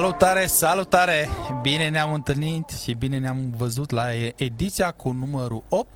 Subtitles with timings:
[0.00, 1.28] Salutare, salutare!
[1.62, 4.04] Bine ne-am întâlnit și bine ne-am văzut la
[4.36, 5.88] ediția cu numărul 8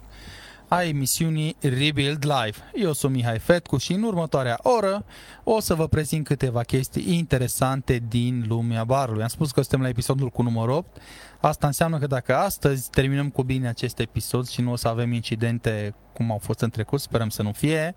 [0.68, 2.56] a emisiunii Rebuild Live.
[2.74, 5.04] Eu sunt Mihai Fetcu și în următoarea oră
[5.44, 9.22] o să vă prezint câteva chestii interesante din lumea barului.
[9.22, 11.00] Am spus că suntem la episodul cu numărul 8.
[11.40, 15.12] Asta înseamnă că dacă astăzi terminăm cu bine acest episod și nu o să avem
[15.12, 17.94] incidente cum au fost în trecut, sperăm să nu fie,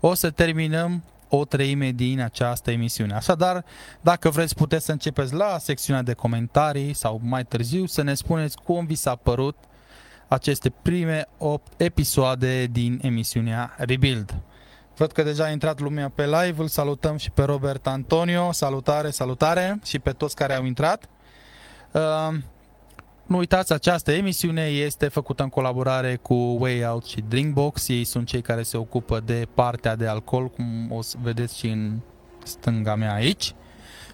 [0.00, 3.14] o să terminăm o treime din această emisiune.
[3.14, 3.64] Așadar,
[4.00, 8.56] dacă vreți, puteți să începeți la secțiunea de comentarii sau mai târziu să ne spuneți
[8.56, 9.56] cum vi s-a părut
[10.28, 14.34] aceste prime 8 episoade din emisiunea Rebuild.
[14.96, 19.10] Văd că deja a intrat lumea pe live, îl salutăm și pe Robert Antonio, salutare,
[19.10, 21.08] salutare și pe toți care au intrat.
[21.92, 22.34] Uh,
[23.26, 27.88] nu uitați, această emisiune este făcută în colaborare cu Way Out și Drinkbox.
[27.88, 31.66] Ei sunt cei care se ocupă de partea de alcool, cum o să vedeți și
[31.66, 31.98] în
[32.44, 33.54] stânga mea aici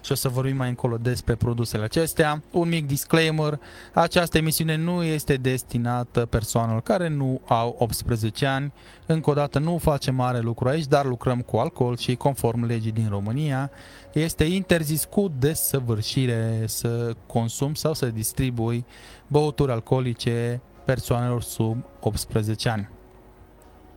[0.03, 2.41] și o să vorbim mai încolo despre produsele acestea.
[2.51, 3.59] Un mic disclaimer,
[3.93, 8.73] această emisiune nu este destinată persoanelor care nu au 18 ani.
[9.05, 12.91] Încă o dată nu facem mare lucru aici, dar lucrăm cu alcool și conform legii
[12.91, 13.71] din România
[14.13, 18.85] este interzis cu desăvârșire să consum sau să distribui
[19.27, 22.89] băuturi alcoolice persoanelor sub 18 ani.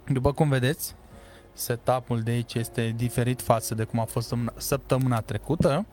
[0.06, 0.94] După cum vedeți,
[1.52, 5.86] setup-ul de aici este diferit față de cum a fost săptămâna trecută.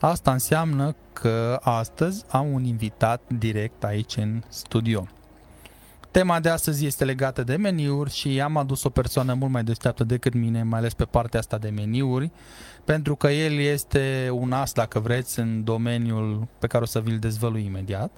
[0.00, 5.06] Asta înseamnă că astăzi am un invitat direct aici în studio.
[6.10, 10.04] Tema de astăzi este legată de meniuri și am adus o persoană mult mai deșteaptă
[10.04, 12.30] decât mine, mai ales pe partea asta de meniuri,
[12.84, 17.18] pentru că el este un as, dacă vreți, în domeniul pe care o să vi-l
[17.18, 18.10] dezvălui imediat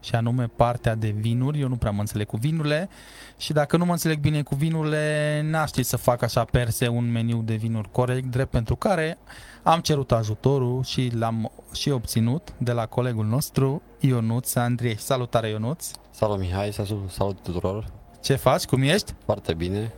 [0.00, 1.60] și anume partea de vinuri.
[1.60, 2.88] Eu nu prea mă înțeleg cu vinurile
[3.36, 6.88] și dacă nu mă înțeleg bine cu vinurile, n-aș ști să fac așa per se
[6.88, 9.18] un meniu de vinuri corect, drept pentru care
[9.62, 14.98] am cerut ajutorul și l-am și obținut de la colegul nostru, Ionuț Andrei.
[14.98, 15.90] Salutare, Ionuț!
[16.14, 16.72] Salut, Mihai!
[17.08, 17.84] Salut tuturor!
[18.20, 18.64] Ce faci?
[18.64, 19.14] Cum ești?
[19.24, 19.92] Foarte bine!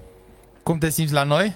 [0.62, 1.54] Cum te simți la noi?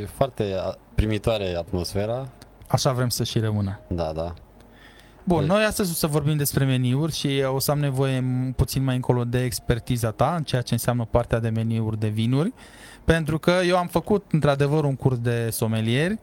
[0.00, 0.54] E, foarte
[0.94, 2.28] primitoare atmosfera.
[2.66, 3.80] Așa vrem să și rămână.
[3.88, 4.34] Da, da.
[5.24, 8.24] Bun, noi astăzi o să vorbim despre meniuri și o să am nevoie
[8.56, 12.52] puțin mai încolo de expertiza ta în ceea ce înseamnă partea de meniuri de vinuri,
[13.04, 16.18] pentru că eu am făcut într-adevăr un curs de somelieri,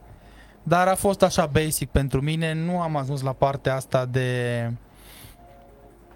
[0.62, 4.70] dar a fost așa basic pentru mine, nu am ajuns la partea asta de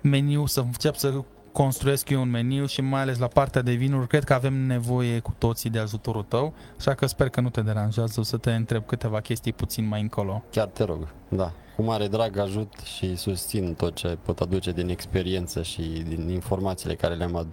[0.00, 1.14] meniu, să încep să
[1.54, 5.18] construiesc eu un meniu și mai ales la partea de vinuri, cred că avem nevoie
[5.18, 8.52] cu toții de ajutorul tău, așa că sper că nu te deranjează, o să te
[8.52, 10.42] întreb câteva chestii puțin mai încolo.
[10.50, 11.52] Chiar te rog, da.
[11.76, 16.94] Cu mare drag ajut și susțin tot ce pot aduce din experiență și din informațiile
[16.94, 17.48] care le-am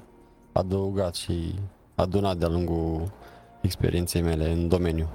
[0.51, 1.55] adăugat și
[1.95, 3.11] adunat de-a lungul
[3.61, 5.07] experienței mele în domeniu.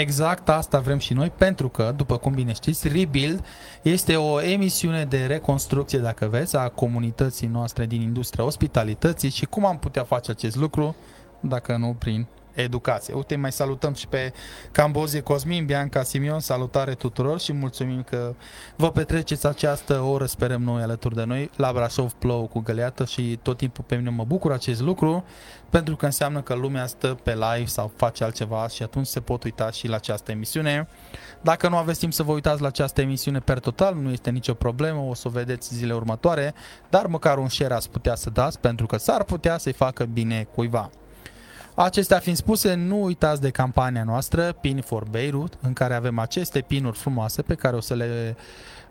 [0.00, 3.44] Exact asta vrem și noi, pentru că, după cum bine știți, Rebuild
[3.82, 9.66] este o emisiune de reconstrucție, dacă veți, a comunității noastre din industria ospitalității și cum
[9.66, 10.96] am putea face acest lucru,
[11.40, 13.14] dacă nu prin educație.
[13.14, 14.32] Uite, mai salutăm și pe
[14.72, 18.34] Cambozie Cosmin, Bianca Simion, salutare tuturor și mulțumim că
[18.76, 21.50] vă petreceți această oră, sperăm noi, alături de noi.
[21.56, 25.24] La Brașov plouă cu găleată și tot timpul pe mine mă bucur acest lucru,
[25.70, 29.42] pentru că înseamnă că lumea stă pe live sau face altceva și atunci se pot
[29.44, 30.88] uita și la această emisiune.
[31.40, 34.54] Dacă nu aveți timp să vă uitați la această emisiune per total, nu este nicio
[34.54, 36.54] problemă, o să o vedeți zile următoare,
[36.90, 40.48] dar măcar un share ați putea să dați, pentru că s-ar putea să-i facă bine
[40.54, 40.90] cuiva.
[41.74, 46.60] Acestea fiind spuse, nu uitați de campania noastră Pin for Beirut, în care avem aceste
[46.60, 48.36] pinuri frumoase pe care o să le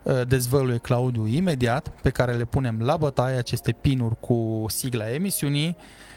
[0.02, 5.76] uh, dezvăluie Claudiu imediat, pe care le punem la bătaie, aceste pinuri cu sigla emisiunii,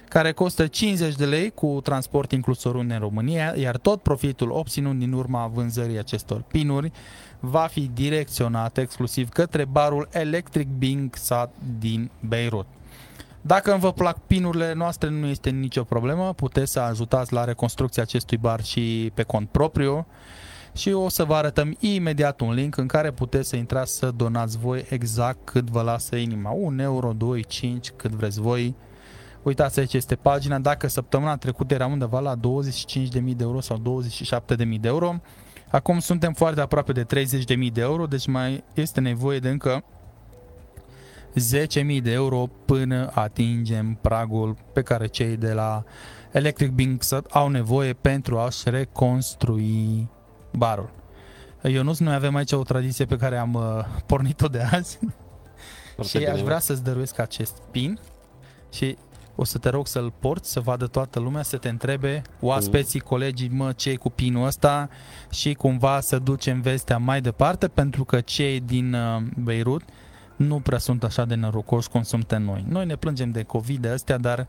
[0.10, 4.98] care costă 50 de lei cu transport inclus oriunde în România, iar tot profitul obținut
[4.98, 6.92] din urma vânzării acestor pinuri
[7.40, 12.66] va fi direcționat exclusiv către barul Electric Bing Sat din Beirut.
[13.48, 18.38] Dacă vă plac pinurile noastre, nu este nicio problemă, puteți să ajutați la reconstrucția acestui
[18.38, 20.08] bar și pe cont propriu
[20.74, 24.58] și o să vă arătăm imediat un link în care puteți să intrați să donați
[24.58, 26.52] voi exact cât vă lasă inima.
[26.52, 28.76] 1 euro, 2, 5, cât vreți voi.
[29.44, 32.40] Uitați aici este pagina, dacă săptămâna trecută eram undeva la 25.000
[33.12, 35.16] de euro sau 27.000 de euro,
[35.72, 39.84] acum suntem foarte aproape de 30.000 de euro, deci mai este nevoie de încă
[41.38, 45.84] 10.000 de euro până atingem pragul pe care cei de la
[46.32, 50.10] Electric Binks au nevoie pentru a-și reconstrui
[50.52, 50.90] barul.
[51.64, 55.00] Eu nu noi avem aici o tradiție pe care am uh, pornit-o de azi.
[56.08, 58.00] Și aș vrea să-ți dăruiesc acest pin
[58.72, 58.98] și
[59.36, 62.22] o să te rog să-l porți, să vadă toată lumea, să te întrebe.
[62.40, 64.90] Oaspeții, colegii, mă, ce cu pinul ăsta?
[65.30, 69.84] Și cumva să ducem vestea mai departe, pentru că cei din uh, Beirut
[70.38, 72.66] nu prea sunt așa de norocoși cum suntem noi.
[72.70, 74.48] Noi ne plângem de COVID de astea, dar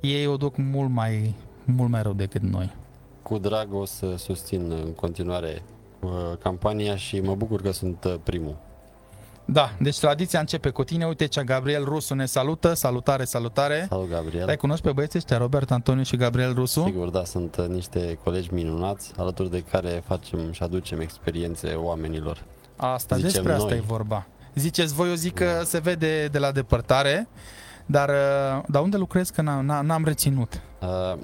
[0.00, 1.34] ei o duc mult mai,
[1.64, 2.74] mult mai rău decât noi.
[3.22, 5.62] Cu drag o să susțin în continuare
[6.00, 6.10] uh,
[6.42, 8.56] campania și mă bucur că sunt uh, primul.
[9.44, 11.06] Da, deci tradiția începe cu tine.
[11.06, 12.74] Uite ce Gabriel Rusu ne salută.
[12.74, 13.86] Salutare, salutare.
[13.88, 14.48] Salut, Gabriel.
[14.48, 16.82] Ai cunosc pe băieții ăștia, Robert Antoniu și Gabriel Rusu?
[16.84, 22.44] Sigur, da, sunt uh, niște colegi minunați, alături de care facem și aducem experiențe oamenilor.
[22.76, 23.62] Asta, Zicem despre noi.
[23.62, 24.26] asta e vorba.
[24.58, 25.64] Ziceți voi, eu zic că da.
[25.64, 27.28] se vede de la depărtare,
[27.86, 30.60] dar, uh, dar unde lucrezi că n-am reținut?
[30.80, 31.18] Uh,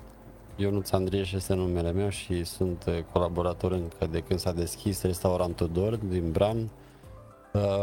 [0.57, 5.71] Ionuț Andrieș este numele meu și sunt uh, colaborator încă de când s-a deschis restaurantul
[5.73, 6.69] Dor din Bran.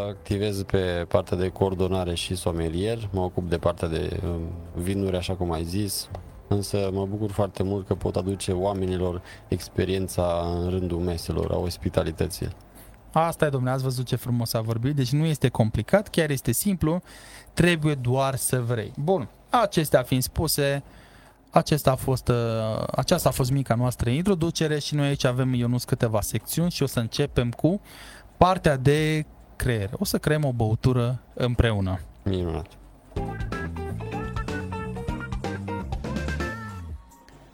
[0.10, 4.42] Activez pe partea de coordonare și somelier, mă ocup de partea de um,
[4.82, 6.10] vinuri, așa cum ai zis,
[6.48, 12.48] însă mă bucur foarte mult că pot aduce oamenilor experiența în rândul meselor, a ospitalității.
[13.12, 16.52] Asta e, domnule, ați văzut ce frumos a vorbit, deci nu este complicat, chiar este
[16.52, 17.02] simplu,
[17.54, 18.94] trebuie doar să vrei.
[18.98, 20.84] Bun, acestea fiind spuse,
[21.50, 25.84] acesta a fost, uh, aceasta a fost mica noastră introducere și noi aici avem, Ionus,
[25.84, 27.82] câteva secțiuni și o să începem cu
[28.38, 29.26] partea de
[29.56, 29.90] creier.
[29.98, 32.00] O să creăm o băutură împreună.
[32.24, 32.68] Minunat.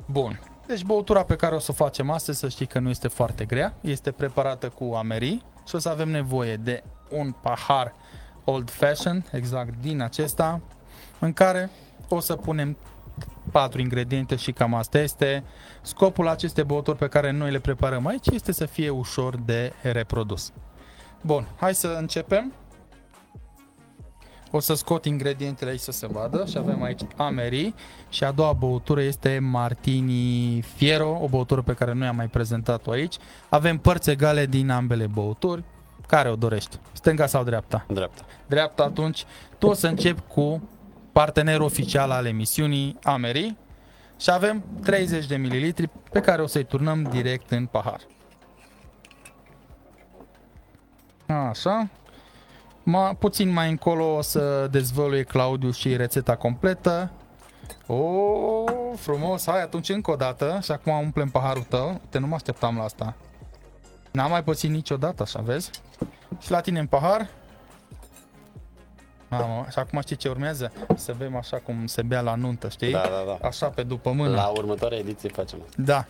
[0.05, 0.39] Bun.
[0.67, 3.45] Deci băutura pe care o să o facem astăzi, să știi că nu este foarte
[3.45, 7.93] grea, este preparată cu amerii și o să avem nevoie de un pahar
[8.43, 10.61] old fashion, exact din acesta,
[11.19, 11.69] în care
[12.07, 12.77] o să punem
[13.51, 15.43] patru ingrediente și cam asta este.
[15.81, 20.51] Scopul acestei băuturi pe care noi le preparăm aici este să fie ușor de reprodus.
[21.21, 22.53] Bun, hai să începem.
[24.51, 27.73] O să scot ingredientele aici să se vadă și avem aici Ameri
[28.09, 32.91] și a doua băutură este Martini Fiero, o băutură pe care noi am mai prezentat-o
[32.91, 33.15] aici.
[33.49, 35.63] Avem părți egale din ambele băuturi.
[36.07, 36.79] Care o dorești?
[36.91, 37.85] Stânga sau dreapta?
[37.87, 38.25] Dreapta.
[38.45, 39.25] Dreapta, atunci
[39.57, 40.69] tu o să încep cu
[41.11, 43.55] partenerul oficial al emisiunii, Ameri,
[44.19, 47.99] și avem 30 de mililitri pe care o să-i turnăm direct în pahar.
[51.49, 51.89] Așa.
[52.89, 57.11] Ma, puțin mai încolo o să dezvăluie Claudiu și rețeta completă.
[57.87, 58.03] O,
[58.95, 62.01] frumos, hai atunci încă o dată și acum umplem paharul tău.
[62.09, 63.15] Te nu mă așteptam la asta.
[64.11, 65.69] N-am mai pățit niciodată, așa vezi?
[66.39, 67.27] Și la tine în pahar.
[69.29, 70.71] Mamă, și acum știi ce urmează?
[70.95, 72.91] Să bem așa cum se bea la nuntă, știi?
[72.91, 73.47] Da, da, da.
[73.47, 74.35] Așa pe după mână.
[74.35, 75.81] La următoarea ediție facem asta.
[75.81, 76.05] Da.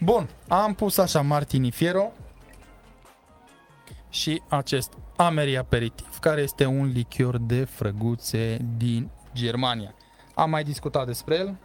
[0.00, 2.12] Bun, am pus așa Martini Fiero
[4.08, 9.94] și acest Ameri Aperitiv, care este un lichior de frăguțe din Germania.
[10.34, 11.58] Am mai discutat despre el.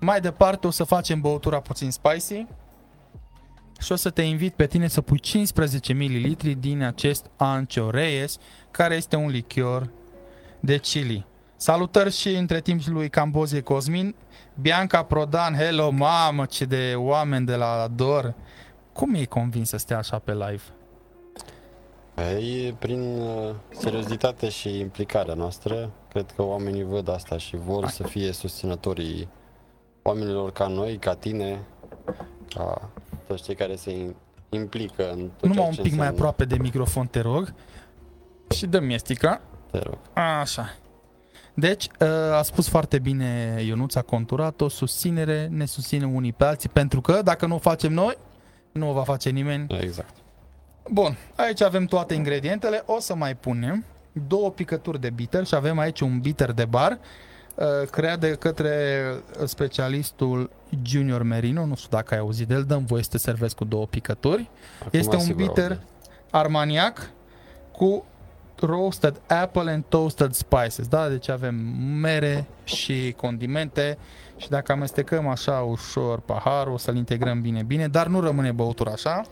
[0.00, 2.46] Mai departe o să facem băutura puțin spicy
[3.80, 8.38] și o să te invit pe tine să pui 15 ml din acest Ancho Reyes,
[8.70, 9.90] care este un lichior
[10.60, 11.26] de chili.
[11.56, 14.14] Salutări și între timp lui Cambozie Cosmin,
[14.60, 18.34] Bianca Prodan, hello mamă ce de oameni de la Dor.
[18.92, 20.62] Cum e convins să stea așa pe live?
[22.16, 27.92] Păi, prin uh, seriozitate și implicarea noastră, cred că oamenii văd asta și vor Hai.
[27.92, 29.28] să fie susținătorii
[30.02, 31.60] oamenilor ca noi, ca tine,
[32.54, 32.90] ca
[33.26, 34.14] toți cei care se
[34.48, 35.96] implică în tot Numai un pic înseamnă.
[35.96, 37.54] mai aproape de microfon, te rog.
[38.50, 39.40] Și dă miestica.
[39.70, 39.98] Te rog.
[40.40, 40.76] Așa.
[41.54, 46.68] Deci, uh, a spus foarte bine Ionuț, a conturat-o, susținere, ne susținem unii pe alții,
[46.68, 48.16] pentru că dacă nu o facem noi,
[48.72, 49.66] nu o va face nimeni.
[49.80, 50.14] Exact.
[50.90, 53.84] Bun, aici avem toate ingredientele, o să mai punem
[54.26, 56.98] două picături de bitter și avem aici un bitter de bar
[57.54, 59.02] uh, creat de către
[59.44, 60.50] specialistul
[60.82, 63.64] Junior Merino, nu știu dacă ai auzit de el, dăm voie să te servezi cu
[63.64, 64.50] două picături.
[64.78, 65.80] Acum este un bitter
[66.30, 67.10] armaniac
[67.72, 68.04] cu
[68.60, 71.08] roasted apple and toasted spices, da?
[71.08, 71.54] Deci avem
[72.00, 73.98] mere și condimente
[74.36, 78.90] și dacă amestecăm așa ușor paharul, o să-l integrăm bine, bine, dar nu rămâne băutura
[78.90, 79.22] așa,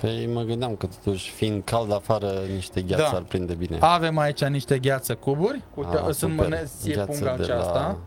[0.00, 3.16] Păi mă gândeam că totuși, fiind cald afară, niște gheață Da.
[3.16, 3.76] ar prinde bine.
[3.80, 5.62] Avem aici niște gheață cuburi.
[5.74, 6.48] Uite, Ah, sunt super.
[6.48, 7.98] măneție Gheață punga de aceasta.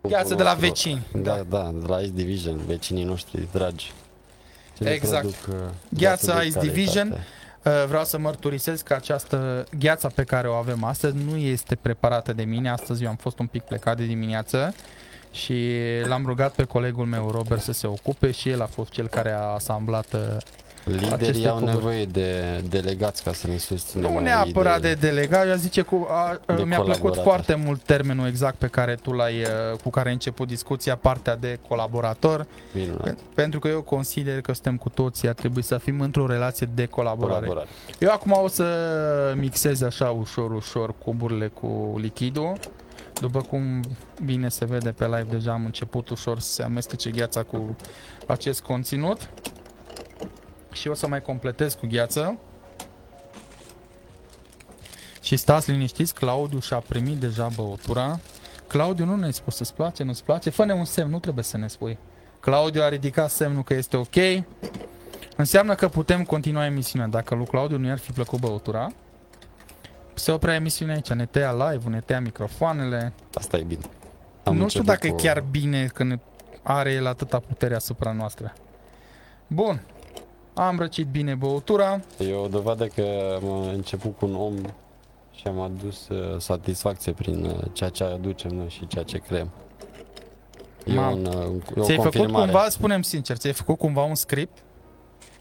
[0.00, 0.66] la Gheață de la nostru.
[0.68, 1.42] vecini, Da, da.
[1.58, 3.92] da, de la Ice Division, vecinii noștri dragi.
[4.76, 5.30] Ce ne Exact.
[5.34, 6.66] produc, uh, Gheața de Ice calitate.
[6.66, 7.08] Division.
[7.64, 12.32] Uh, Vreau să mărturisesc că această gheața pe care o avem astăzi nu este preparată
[12.32, 12.70] de mine.
[12.70, 14.74] Astăzi eu am fost un pic plecat de dimineață
[15.30, 15.72] și
[16.04, 19.30] l-am rugat pe colegul meu Robert să se ocupe și el a fost cel care
[19.32, 20.20] a asamblat uh,
[20.92, 21.72] Liderii aceste au cuburi.
[21.74, 22.34] nevoie de
[22.68, 24.06] delegați ca să ne susțină.
[24.06, 25.10] Nu mai neapărat de idei.
[25.10, 27.22] delegat, eu zice cu a, a, De mi-a plăcut colaborator.
[27.22, 31.36] foarte mult termenul exact pe care tu l-ai uh, cu care ai început discuția, partea
[31.36, 33.02] de colaborator, Minunat.
[33.02, 36.68] pe- pentru că eu consider că suntem cu toții, ar trebui să fim într-o relație
[36.74, 37.38] de colaborare.
[37.46, 37.68] Colaborare.
[37.98, 38.66] Eu acum o să
[39.36, 42.52] mixez așa ușor, ușor cuburile cu lichidul.
[43.20, 43.80] După cum
[44.24, 47.76] bine se vede pe live, deja am început ușor să se amestece gheața cu
[48.26, 49.28] acest conținut.
[50.72, 52.38] Și o să mai completez cu gheață.
[55.22, 58.20] Și stați liniștiți, Claudiu și-a primit deja băutura.
[58.66, 60.50] Claudiu, nu ne-ai spus să-ți place, nu-ți place?
[60.50, 61.98] Fă-ne un semn, nu trebuie să ne spui.
[62.40, 64.44] Claudiu a ridicat semnul că este ok.
[65.36, 67.06] Înseamnă că putem continua emisiunea.
[67.08, 68.88] Dacă lui Claudiu nu i-ar fi plăcut băutura,
[70.14, 73.12] se oprea emisiunea aici, ne tăia live ne tăia microfoanele.
[73.34, 73.80] Asta e bine.
[74.44, 76.18] nu știu început dacă e cu- chiar bine că ne
[76.62, 78.52] are el atâta putere asupra noastră.
[79.46, 79.82] Bun,
[80.66, 82.00] am răcit bine băutura.
[82.18, 83.04] E o dovadă că
[83.42, 84.54] am început cu un om
[85.34, 89.48] și am adus uh, satisfacție prin uh, ceea ce aducem noi și ceea ce creăm.
[90.86, 91.10] E, Mamă.
[91.16, 92.50] un, uh, e o Ți-ai făcut confirmare.
[92.50, 94.58] cumva, spunem sincer, ți-ai făcut cumva un script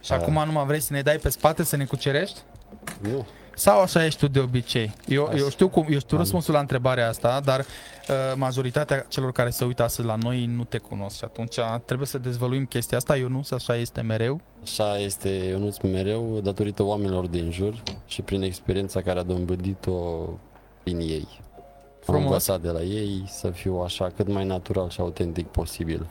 [0.01, 0.15] și Da.
[0.15, 2.39] acum nu mai vrei să ne dai pe spate să ne cucerești?
[3.01, 3.25] Nu,
[3.57, 4.93] Sau așa ești tu de obicei?
[5.07, 5.37] Eu, Așa.
[5.37, 6.23] eu știu, cum, eu știu Am.
[6.23, 7.65] răspunsul la întrebarea asta, dar uh,
[8.35, 12.17] majoritatea celor care se uită astăzi la noi nu te cunosc și atunci trebuie să
[12.17, 13.17] dezvăluim chestia asta.
[13.17, 14.41] Eu nu, așa este mereu.
[14.63, 17.73] așa este Ionuț mereu datorită oamenilor din jur
[18.05, 19.99] și prin experiența care a dobândit-o
[20.83, 21.27] prin ei.
[21.29, 22.23] Am Frumos.
[22.23, 26.05] învățat de la ei să fiu așa cât mai natural și autentic posibil.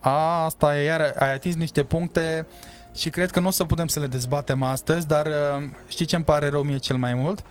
[0.00, 2.46] A, asta e iar, ai atins niște puncte
[2.96, 5.32] și cred că nu o să putem să le dezbatem astăzi, dar uh,
[5.88, 7.44] știi ce îmi pare rău mie cel mai mult?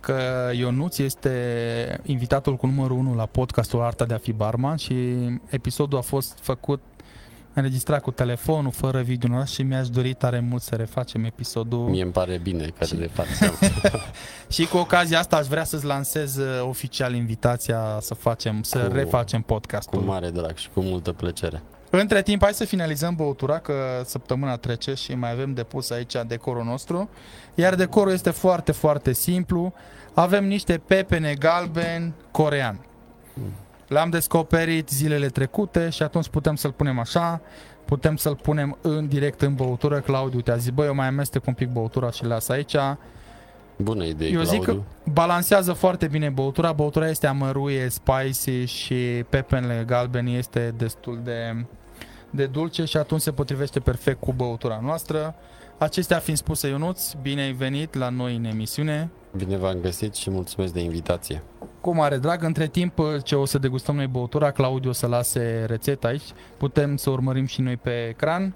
[0.00, 4.94] Că Ionuț este invitatul cu numărul 1 la podcastul Arta de a fi barman și
[5.48, 6.80] episodul a fost făcut
[7.52, 11.78] înregistrat cu telefonul, fără video în oraș și mi-aș dori tare mult să refacem episodul.
[11.88, 13.28] Mie îmi pare bine că de fapt
[14.54, 18.92] Și cu ocazia asta aș vrea să-ți lansez uh, oficial invitația să facem, să Cu-
[18.94, 20.00] refacem cu podcastul.
[20.00, 21.62] mare drag și cu multă plăcere.
[21.90, 23.74] Între timp, hai să finalizăm băutura, că
[24.04, 27.10] săptămâna trece și mai avem de pus aici decorul nostru.
[27.54, 29.72] Iar decorul este foarte, foarte simplu.
[30.14, 32.80] Avem niște pepene galben corean.
[33.88, 37.40] L-am descoperit zilele trecute și atunci putem să-l punem așa.
[37.84, 40.00] Putem să-l punem în direct în băutură.
[40.00, 42.76] Claudiu te-a zis, băi, eu mai amestec un pic băutura și las aici.
[43.76, 44.84] Bună idee, Eu zic că Claudiu.
[45.12, 46.72] balansează foarte bine băutura.
[46.72, 48.94] Băutura este amăruie, spicy și
[49.28, 51.64] pepenele galben este destul de,
[52.30, 55.34] de dulce și atunci se potrivește perfect cu băutura noastră.
[55.78, 59.10] Acestea fiind spuse, Ionuț, bine ai venit la noi în emisiune.
[59.36, 61.42] Bine v-am găsit și mulțumesc de invitație.
[61.80, 65.64] Cu mare drag, între timp ce o să degustăm noi băutura, Claudiu o să lase
[65.66, 66.22] rețeta aici,
[66.56, 68.54] putem să urmărim și noi pe ecran.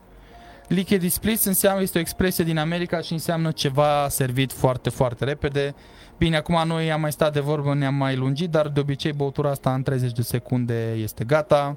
[0.70, 5.74] Liquid Spritz înseamnă, este o expresie din America și înseamnă ceva servit foarte, foarte repede.
[6.18, 9.50] Bine, acum noi am mai stat de vorbă, ne-am mai lungit, dar de obicei băutura
[9.50, 11.76] asta în 30 de secunde este gata.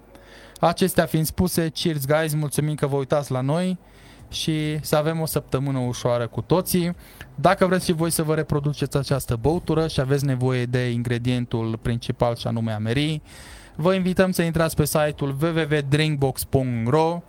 [0.60, 3.78] Acestea fiind spuse, cheers guys, mulțumim că vă uitați la noi
[4.30, 6.96] și să avem o săptămână ușoară cu toții.
[7.36, 12.36] Dacă vreți și voi să vă reproduceți această băutură și aveți nevoie de ingredientul principal
[12.36, 13.22] și anume amerii,
[13.76, 17.22] vă invităm să intrați pe site-ul www.drinkbox.ro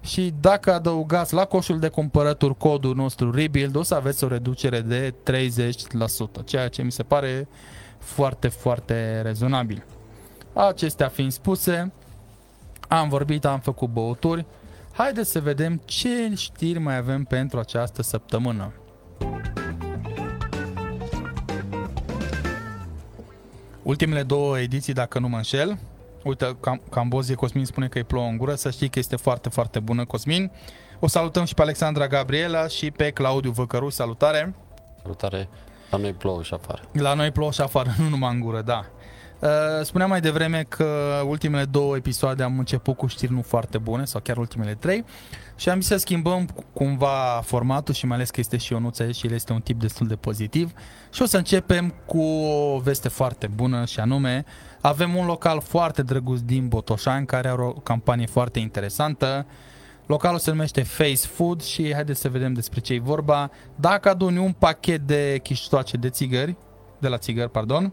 [0.00, 4.80] și dacă adăugați la coșul de cumpărături codul nostru Rebuild, o să aveți o reducere
[4.80, 5.14] de
[6.40, 7.48] 30%, ceea ce mi se pare
[7.98, 9.84] foarte, foarte rezonabil.
[10.52, 11.92] Acestea fiind spuse,
[12.88, 14.46] am vorbit, am făcut băuturi.
[14.92, 18.72] Haideți să vedem ce știri mai avem pentru această săptămână.
[23.82, 25.78] Ultimele două ediții, dacă nu mă înșel,
[26.24, 29.48] uite, Cam- Cambozie Cosmin spune că îi plouă în gură, să știi că este foarte,
[29.48, 30.50] foarte bună Cosmin.
[31.00, 34.54] O salutăm și pe Alexandra Gabriela și pe Claudiu Văcăru, salutare!
[35.02, 35.48] Salutare,
[35.90, 36.82] la noi plouă și afară.
[36.92, 38.86] La noi plouă și afară, nu numai în gură, da.
[39.40, 39.48] Uh,
[39.82, 40.84] Spuneam mai devreme că
[41.26, 45.04] ultimele două episoade am început cu știri nu foarte bune, sau chiar ultimele trei,
[45.56, 49.16] și am zis să schimbăm cumva formatul și mai ales că este și Ionuț aici
[49.16, 50.72] și el este un tip destul de pozitiv.
[51.12, 54.44] Și o să începem cu o veste foarte bună și anume
[54.80, 59.46] avem un local foarte drăguț din Botoșani care are o campanie foarte interesantă.
[60.06, 63.50] Localul se numește Face Food și haideți să vedem despre ce e vorba.
[63.74, 66.56] Dacă aduni un pachet de chiștoace de țigări,
[66.98, 67.92] de la țigări, pardon,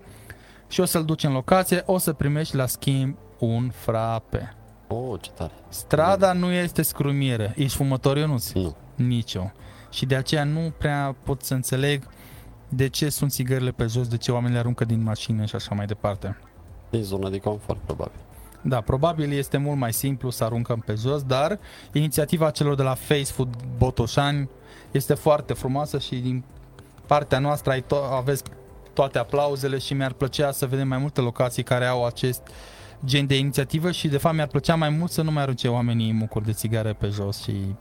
[0.67, 4.55] și o să-l duci în locație, o să primești la schimb un frape.
[4.87, 5.51] Oh, ce tare.
[5.69, 7.53] Strada nu este scrumieră.
[7.55, 8.51] Ești fumător, Ionuț?
[8.51, 8.75] Nu.
[8.95, 9.51] Nicio.
[9.89, 12.07] Și de aceea nu prea pot să înțeleg
[12.69, 15.75] de ce sunt țigările pe jos, de ce oamenii le aruncă din mașină și așa
[15.75, 16.37] mai departe.
[16.89, 18.19] E zona de confort, probabil.
[18.61, 21.59] Da, probabil este mult mai simplu să aruncăm pe jos, dar
[21.93, 24.49] inițiativa celor de la Face Food Botoșani
[24.91, 26.43] este foarte frumoasă și din
[27.07, 28.43] partea noastră ai to- aveți
[28.95, 32.41] toate aplauzele și mi-ar plăcea să vedem mai multe locații care au acest
[33.05, 36.13] gen de inițiativă și de fapt mi-ar plăcea mai mult să nu mai arunce oamenii
[36.13, 37.75] mucuri de țigare pe jos și pe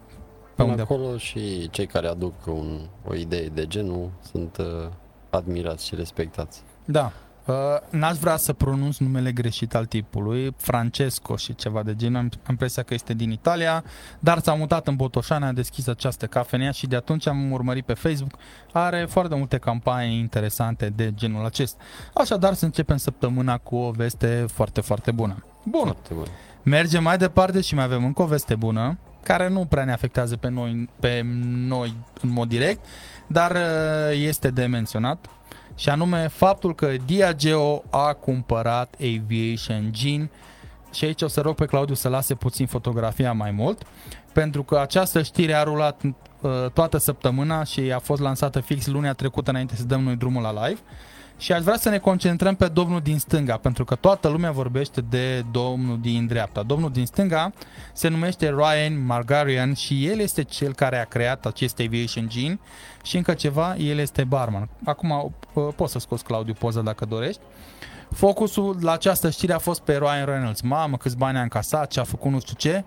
[0.55, 4.89] Până unde acolo și cei care aduc un, o idee de genul sunt uh,
[5.31, 6.63] admirați și respectați.
[6.85, 7.13] Da.
[7.47, 7.55] Uh,
[7.91, 12.83] n-aș vrea să pronunț numele greșit al tipului, Francesco și ceva de genul, am impresia
[12.83, 13.85] că este din Italia,
[14.19, 17.95] dar s-a mutat în Botoșani, a deschis această cafenea și de atunci am urmărit pe
[17.95, 18.33] Facebook,
[18.73, 21.83] are foarte multe campanii interesante de genul acesta.
[22.15, 25.45] Așadar să începem săptămâna cu o veste foarte, foarte bună.
[25.63, 26.27] Bun, Foarte bun.
[26.63, 30.37] mergem mai departe și mai avem încă o veste bună, care nu prea ne afectează
[30.37, 32.85] pe noi, pe noi în mod direct,
[33.27, 33.59] dar uh,
[34.13, 35.27] este de menționat
[35.75, 40.31] și anume faptul că Diageo a cumpărat Aviation Gin.
[40.93, 43.83] Și aici o să rog pe Claudiu să lase puțin fotografia mai mult
[44.35, 49.13] pentru că această știre a rulat uh, toată săptămâna și a fost lansată fix lunea
[49.13, 50.81] trecută înainte să dăm noi drumul la live
[51.39, 55.01] și aș vrea să ne concentrăm pe domnul din stânga, pentru că toată lumea vorbește
[55.01, 56.63] de domnul din dreapta.
[56.63, 57.53] Domnul din stânga
[57.93, 62.61] se numește Ryan Margarian și el este cel care a creat acest Aviation Gin
[63.03, 64.69] și încă ceva, el este barman.
[64.85, 67.41] Acum uh, poți să scoți, Claudiu, poza dacă dorești.
[68.11, 70.61] Focusul la această știre a fost pe Ryan Reynolds.
[70.61, 72.85] Mamă, câți bani a încasat, ce a făcut nu știu ce,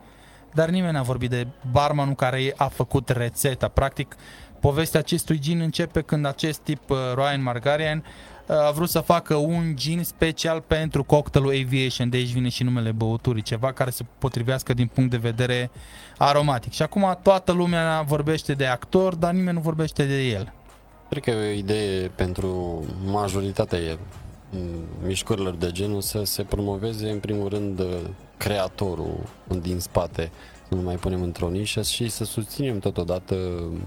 [0.53, 3.67] dar nimeni n-a vorbit de barmanul care a făcut rețeta.
[3.67, 4.15] Practic,
[4.59, 9.35] povestea acestui gin începe când acest tip, uh, Ryan Margarian, uh, a vrut să facă
[9.35, 14.05] un gin special pentru cocktailul Aviation, de aici vine și numele băuturii, ceva care se
[14.17, 15.71] potrivească din punct de vedere
[16.17, 16.71] aromatic.
[16.71, 20.53] Și acum toată lumea vorbește de actor, dar nimeni nu vorbește de el.
[21.09, 23.97] Cred că e o idee pentru majoritatea e,
[24.49, 24.57] m,
[25.05, 27.87] mișcărilor de genul să se promoveze în primul rând uh,
[28.37, 29.19] creatorul
[29.61, 30.31] din spate,
[30.67, 33.81] să nu mai punem într-o nișă și să susținem totodată um,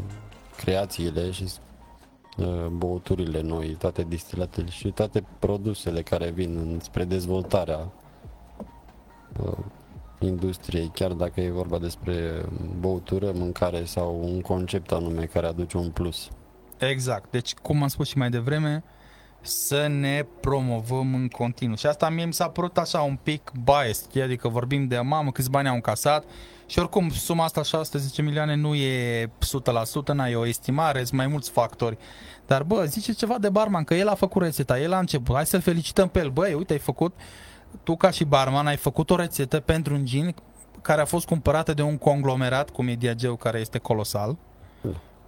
[0.56, 1.50] creațiile și uh,
[2.70, 7.92] băuturile noi, toate distilatele și toate produsele care vin spre dezvoltarea
[9.42, 9.58] uh,
[10.18, 12.44] industriei, chiar dacă e vorba despre
[12.80, 16.28] băutură, mâncare sau un concept anume care aduce un plus.
[16.78, 17.30] Exact.
[17.30, 18.84] Deci, cum am spus și mai devreme,
[19.40, 21.76] să ne promovăm în continuu.
[21.76, 25.50] Și asta mie mi s-a părut așa un pic biased, adică vorbim de mamă câți
[25.50, 26.24] bani au încasat
[26.70, 29.30] și oricum suma asta 610 milioane nu e 100%,
[30.12, 31.98] n-ai o estimare, sunt mai mulți factori.
[32.46, 35.46] Dar bă, zice ceva de barman, că el a făcut rețeta, el a început, hai
[35.46, 37.14] să-l felicităm pe el, băi, uite, ai făcut,
[37.82, 40.34] tu ca și barman ai făcut o rețetă pentru un gin
[40.82, 44.36] care a fost cumpărată de un conglomerat cum e Diageo, care este colosal.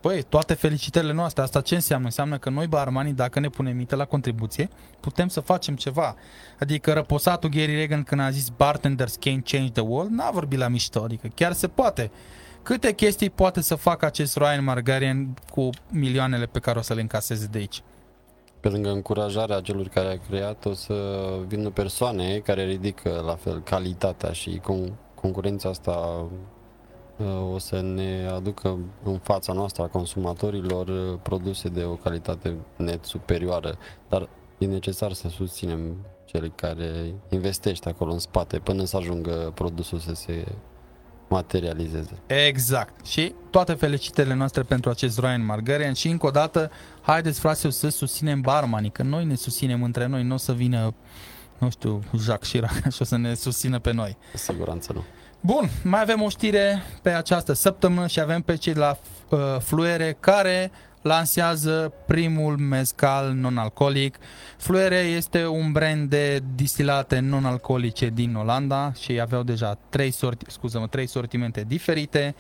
[0.03, 2.07] Băi, toate felicitările noastre, asta ce înseamnă?
[2.07, 4.69] Înseamnă că noi, barmanii, dacă ne punem minte la contribuție,
[5.01, 6.17] putem să facem ceva.
[6.61, 10.69] Adică răposatul Gary Reagan când a zis bartenders can't change the world, n-a vorbit la
[10.69, 12.11] mișto, adică chiar se poate.
[12.63, 17.01] Câte chestii poate să facă acest Ryan Margarian cu milioanele pe care o să le
[17.01, 17.83] încaseze de aici?
[18.61, 20.95] Pe lângă încurajarea celor care a creat, o să
[21.47, 26.31] vină persoane care ridică la fel calitatea și con- concurența asta uh,
[27.53, 33.05] o să ne aducă în fața noastră a consumatorilor uh, produse de o calitate net
[33.05, 39.53] superioară, dar e necesar să susținem cel care investește acolo în spate până să ajungă
[39.55, 40.45] produsul să se
[41.29, 42.19] materializeze.
[42.27, 43.07] Exact.
[43.07, 47.89] Și toate felicitările noastre pentru acest Ryan Margarian și încă o dată, haideți frate să
[47.89, 50.95] susținem barmanii, că noi ne susținem între noi, nu o să vină,
[51.59, 54.17] nu știu, Jacques Chirac și o să ne susțină pe noi.
[54.31, 55.03] Cu siguranță nu.
[55.45, 58.97] Bun, mai avem o știre pe această săptămână și avem pe cei de la
[59.29, 64.19] uh, Fluere care lansează primul mezcal non-alcoolic.
[64.57, 70.87] Fluere este un brand de distilate non-alcoolice din Olanda și aveau deja trei, sorti, scuză
[70.91, 72.35] trei sortimente diferite,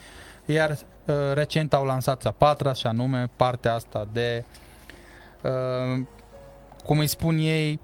[0.46, 4.44] iar uh, recent au lansat a patra și anume partea asta de,
[5.42, 6.02] uh,
[6.84, 7.80] cum îi spun ei,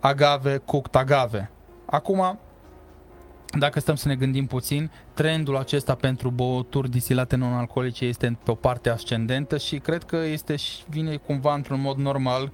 [0.00, 1.50] agave cooked agave.
[1.86, 2.38] Acum,
[3.58, 8.54] dacă stăm să ne gândim puțin, trendul acesta pentru băuturi distilate non-alcoolice este pe o
[8.54, 12.52] parte ascendentă și cred că este și vine cumva într-un mod normal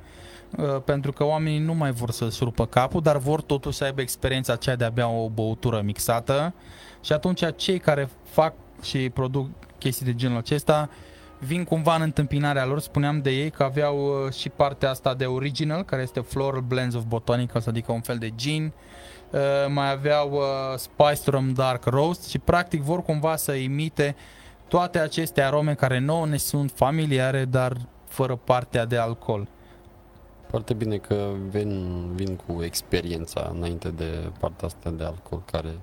[0.57, 4.01] uh, pentru că oamenii nu mai vor să-și rupă capul, dar vor totuși să aibă
[4.01, 6.55] experiența aceea de a bea o băutură mixată.
[7.01, 10.91] Și atunci cei care fac și produc chestii de genul acesta
[11.39, 15.25] vin cumva în întâmpinarea lor, spuneam de ei că aveau uh, și partea asta de
[15.25, 18.88] original, care este Floral Blends of Botanicals, adică un fel de gin, uh,
[19.69, 20.41] mai aveau uh,
[20.77, 24.17] Spice Rum Dark Roast și practic vor cumva să imite
[24.69, 29.49] toate aceste arome care nouă ne sunt familiare, dar fără partea de alcool.
[30.49, 35.79] Foarte bine că vin, vin cu experiența înainte de partea asta de alcool, care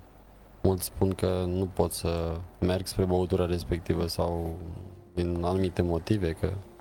[0.61, 4.55] mulți spun că nu pot să merg spre băutura respectivă sau
[5.13, 6.74] din anumite motive, că le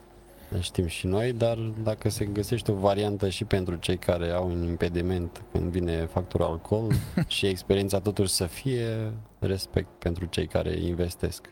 [0.61, 4.62] știm și noi, dar dacă se găsește o variantă și pentru cei care au un
[4.62, 6.92] impediment când vine factura alcool
[7.26, 11.48] și experiența totuși să fie, respect pentru cei care investesc.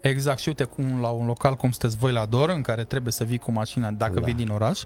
[0.00, 3.12] Exact, și uite cum la un local cum sunteți voi la Dor, în care trebuie
[3.12, 4.24] să vii cu mașina dacă da.
[4.24, 4.82] vii din oraș,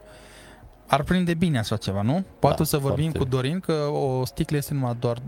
[0.87, 2.25] ar prinde bine așa ceva, nu?
[2.38, 3.19] Poate da, să vorbim foarte.
[3.19, 5.19] cu Dorin că o sticlă este numai doar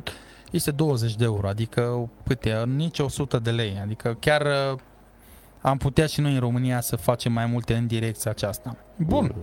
[0.51, 4.47] este 20 de euro, adică câte, nici 100 de lei, adică chiar
[5.67, 8.77] am putea și noi în România să facem mai multe în direcția aceasta.
[8.97, 9.35] Bun.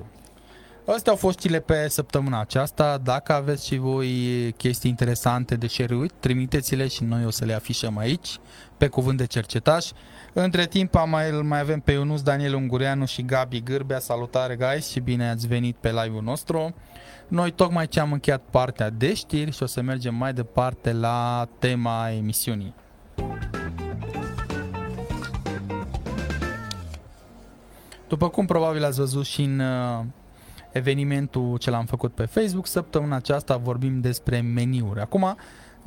[0.85, 2.97] Astea au fost cele pe săptămâna aceasta.
[2.97, 4.09] Dacă aveți și voi
[4.57, 8.37] chestii interesante de share trimiteți-le și noi o să le afișăm aici,
[8.77, 9.89] pe cuvânt de cercetaș.
[10.33, 13.99] Între timp am mai, mai avem pe Ionuț, Daniel Ungureanu și Gabi Gârbea.
[13.99, 16.75] Salutare, guys, și bine ați venit pe live-ul nostru.
[17.27, 21.47] Noi tocmai ce am încheiat partea de știri și o să mergem mai departe la
[21.59, 22.73] tema emisiunii.
[28.13, 30.05] După cum probabil ați văzut și în uh,
[30.71, 34.99] evenimentul ce l-am făcut pe Facebook, săptămâna aceasta vorbim despre meniuri.
[34.99, 35.37] Acum,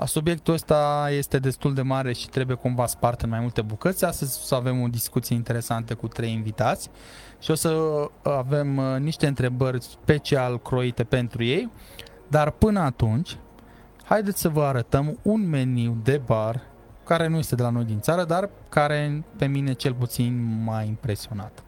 [0.04, 4.04] subiectul ăsta este destul de mare și trebuie cumva spart în mai multe bucăți.
[4.04, 6.90] Astăzi o să avem o discuție interesantă cu trei invitați
[7.40, 7.78] și o să
[8.22, 11.70] avem uh, niște întrebări special croite pentru ei.
[12.28, 13.36] Dar până atunci,
[14.04, 16.62] haideți să vă arătăm un meniu de bar
[17.04, 20.82] care nu este de la noi din țară, dar care pe mine cel puțin m-a
[20.82, 21.65] impresionat.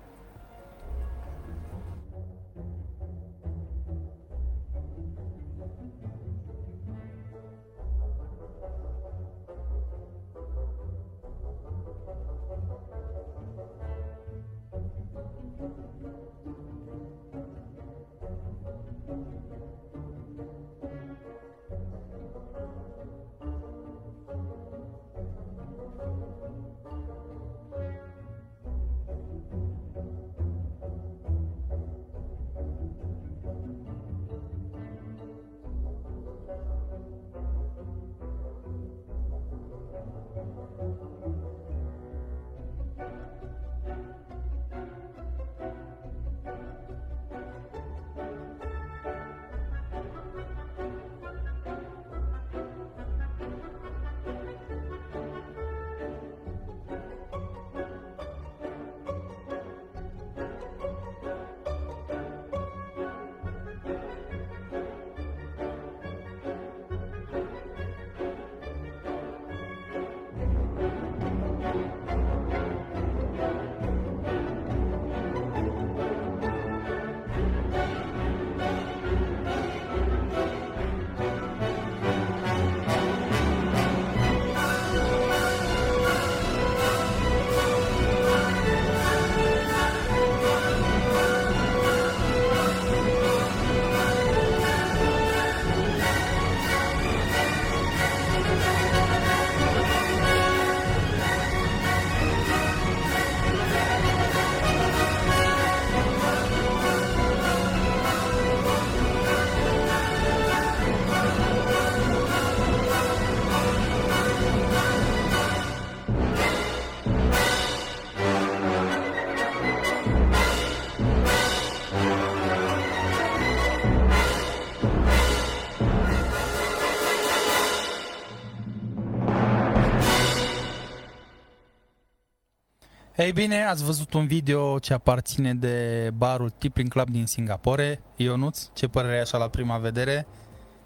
[133.29, 138.01] Ei bine, ați văzut un video ce aparține de barul Tipping Club din Singapore.
[138.17, 140.27] Ionuț, ce părere ai așa la prima vedere?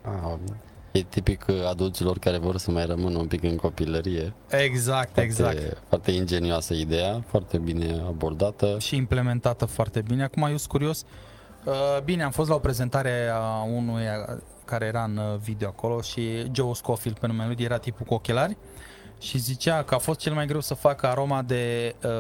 [0.02, 0.34] Ah,
[0.92, 4.32] e tipic adulților care vor să mai rămână un pic în copilărie.
[4.50, 5.82] Exact, foarte, exact.
[5.88, 8.76] Foarte ingenioasă ideea, foarte bine abordată.
[8.78, 10.22] Și implementată foarte bine.
[10.22, 11.04] Acum eu sunt curios.
[11.64, 14.02] Uh, bine, am fost la o prezentare a unui
[14.64, 18.56] care era în video acolo și Joe Scofield pe numele lui era tipul cu ochelari
[19.22, 22.10] și zicea că a fost cel mai greu să facă aroma de uh,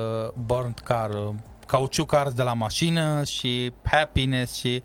[0.46, 1.34] burnt car, uh,
[1.66, 4.82] cauciuc ars de la mașină și happiness și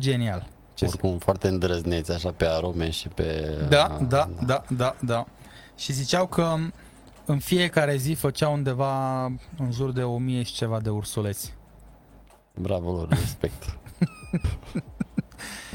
[0.00, 0.46] genial.
[0.74, 1.22] Ce Oricum zic?
[1.22, 3.56] foarte îndrăzneți așa pe arome și pe...
[3.68, 5.26] Da, da, da, da, da.
[5.76, 6.56] Și ziceau că
[7.24, 9.24] în fiecare zi făcea undeva
[9.58, 11.54] în jur de 1000 și ceva de ursuleți.
[12.54, 13.62] Bravo lor, respect.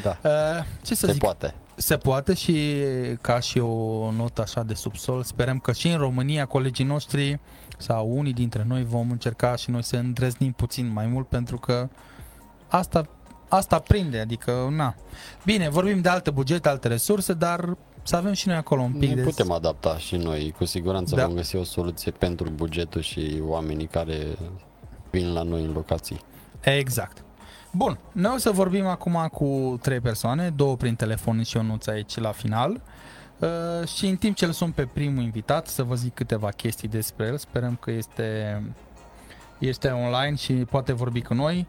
[0.04, 1.22] da, Uh, ce să se zic?
[1.22, 1.54] poate.
[1.76, 2.76] Se poate și
[3.22, 5.24] ca și o notă așa de subsol.
[5.24, 7.40] Sperăm că și în România colegii noștri
[7.78, 11.90] sau unii dintre noi vom încerca și noi să îndrăznim puțin mai mult pentru că
[12.68, 13.08] asta,
[13.50, 14.96] asta prinde, adică na.
[15.46, 19.10] Bine, vorbim de alte bugete, alte resurse, dar să avem și noi acolo un pic
[19.10, 19.22] Ne de...
[19.22, 21.26] putem adapta și noi, cu siguranță Da.
[21.26, 24.18] vom găsi o soluție pentru bugetul și oamenii care
[25.12, 26.20] vin la noi în locații.
[26.62, 27.25] Exact.
[27.78, 32.18] Bun, noi o să vorbim acum cu trei persoane, două prin telefon și Ionuț aici
[32.18, 32.82] la final.
[33.40, 36.88] Uh, și în timp ce îl sun pe primul invitat să vă zic câteva chestii
[36.88, 38.62] despre el, sperăm că este,
[39.58, 41.68] este online și poate vorbi cu noi.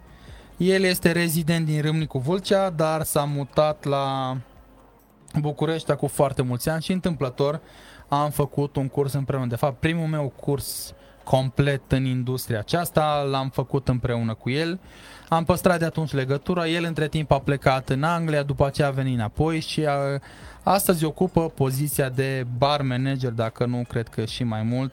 [0.57, 4.37] El este rezident din Râmnicu Vâlcea, dar s-a mutat la
[5.41, 7.61] București cu foarte mulți ani și întâmplător
[8.09, 9.47] am făcut un curs împreună.
[9.47, 10.95] De fapt, primul meu curs
[11.31, 14.81] complet în industria aceasta l-am făcut împreună cu el.
[15.29, 18.91] Am păstrat de atunci legătura, el între timp a plecat în Anglia, după aceea a
[18.91, 19.97] venit înapoi și a,
[20.63, 24.93] astăzi ocupă poziția de bar manager, dacă nu cred că și mai mult,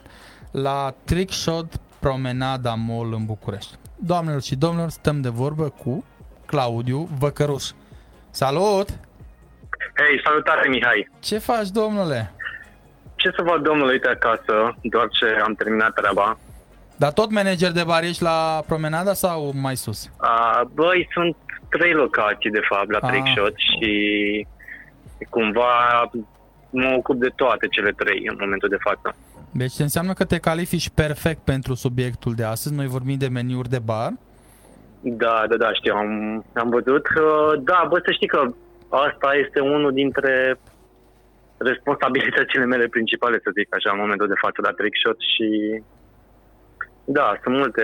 [0.51, 3.75] la Trickshot Promenada Mall în București.
[3.95, 6.03] Doamnelor și domnilor, stăm de vorbă cu
[6.45, 7.69] Claudiu Văcăruș.
[8.29, 8.89] Salut!
[9.95, 11.09] Hei, salutare Mihai!
[11.19, 12.33] Ce faci, domnule?
[13.23, 16.37] Ce să fac domnule, uite acasă, doar ce am terminat treaba.
[16.95, 20.09] Dar tot manager de bar ești la Promenada sau mai sus?
[20.17, 21.35] A, băi, sunt
[21.69, 23.09] trei locații de fapt la Ah.
[23.09, 23.93] Trickshot și
[25.29, 25.71] cumva
[26.69, 29.15] mă ocup de toate cele trei în momentul de față.
[29.51, 32.75] Deci înseamnă că te califici perfect pentru subiectul de astăzi.
[32.75, 34.11] Noi vorbim de meniuri de bar.
[35.01, 37.05] Da, da, da, știu, am, am văzut.
[37.07, 38.41] Uh, Da, bă, să știi că
[38.89, 40.59] asta este unul dintre
[41.63, 45.47] responsabilitățile mele principale, să zic așa, în momentul de față la Trickshot și
[47.05, 47.83] da, sunt multe,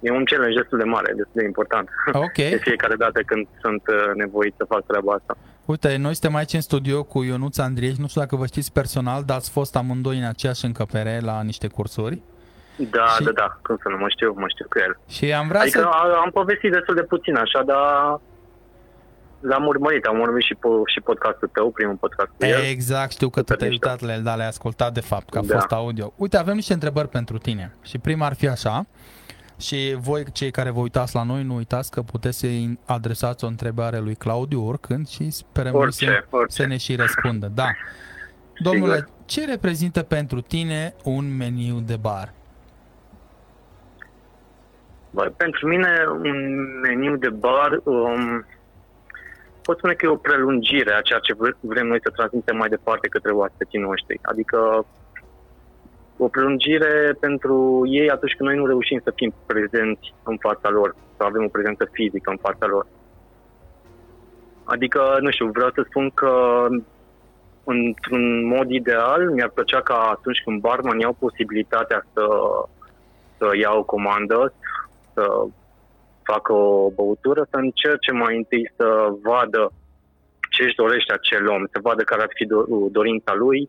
[0.00, 1.88] e un challenge destul de mare, destul de important.
[2.12, 2.34] Ok.
[2.56, 5.36] De fiecare dată când sunt uh, nevoit să fac treaba asta.
[5.64, 7.96] Uite, noi suntem aici în studio cu Ionuț Andrieș.
[7.96, 11.66] Nu știu dacă vă știți personal, dar ați fost amândoi în aceeași încăpere la niște
[11.68, 12.20] cursuri.
[12.76, 14.98] Da, Și- da, da, cum să nu mă știu, mă știu cu el.
[15.08, 15.86] Și am vrea Adică să...
[15.86, 18.20] a- am povestit destul de puțin așa, dar
[19.40, 22.62] l-am urmărit, am urmărit și, po- și podcastul tău, primul podcast cu el.
[22.70, 23.88] Exact, știu că tu te-ai mișto.
[23.88, 25.54] uitat la el, dar le-ai ascultat de fapt, că a Da.
[25.54, 26.12] fost audio.
[26.16, 27.74] Uite, avem niște întrebări pentru tine.
[27.82, 28.86] Și prima ar fi așa.
[29.60, 33.46] Și voi, cei care vă uitați la noi, nu uitați că puteți să-i adresați o
[33.46, 36.54] întrebare lui Claudiu oricând și sperăm noi Orice, să, orice.
[36.62, 37.50] să ne și răspundă.
[37.54, 37.66] Da.
[38.58, 42.32] Domnule, ce reprezintă pentru tine un meniu de bar?
[45.10, 45.88] Bă, pentru mine
[46.22, 48.46] un meniu de bar um,
[49.68, 52.68] pot spune că e o prelungire a ceea ce vre- vrem noi să transmitem mai
[52.68, 54.18] departe către oaspeții noștri.
[54.22, 54.86] Adică
[56.16, 60.96] o prelungire pentru ei atunci când noi nu reușim să fim prezenți în fața lor,
[61.16, 62.86] să avem o prezență fizică în fața lor.
[64.64, 66.32] Adică, nu știu, vreau să spun că
[67.64, 72.26] într-un mod ideal mi-ar plăcea ca atunci când barman iau posibilitatea să,
[73.38, 74.52] să ia o comandă,
[75.14, 75.46] să
[76.32, 78.86] facă o băutură, să încerce mai întâi să
[79.28, 79.62] vadă
[80.54, 83.60] ce își dorește acel om, să vadă care ar fi do- dorința lui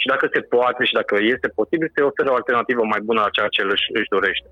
[0.00, 3.34] și dacă se poate și dacă este posibil să-i ofere o alternativă mai bună la
[3.36, 4.48] ceea ce el își, își dorește.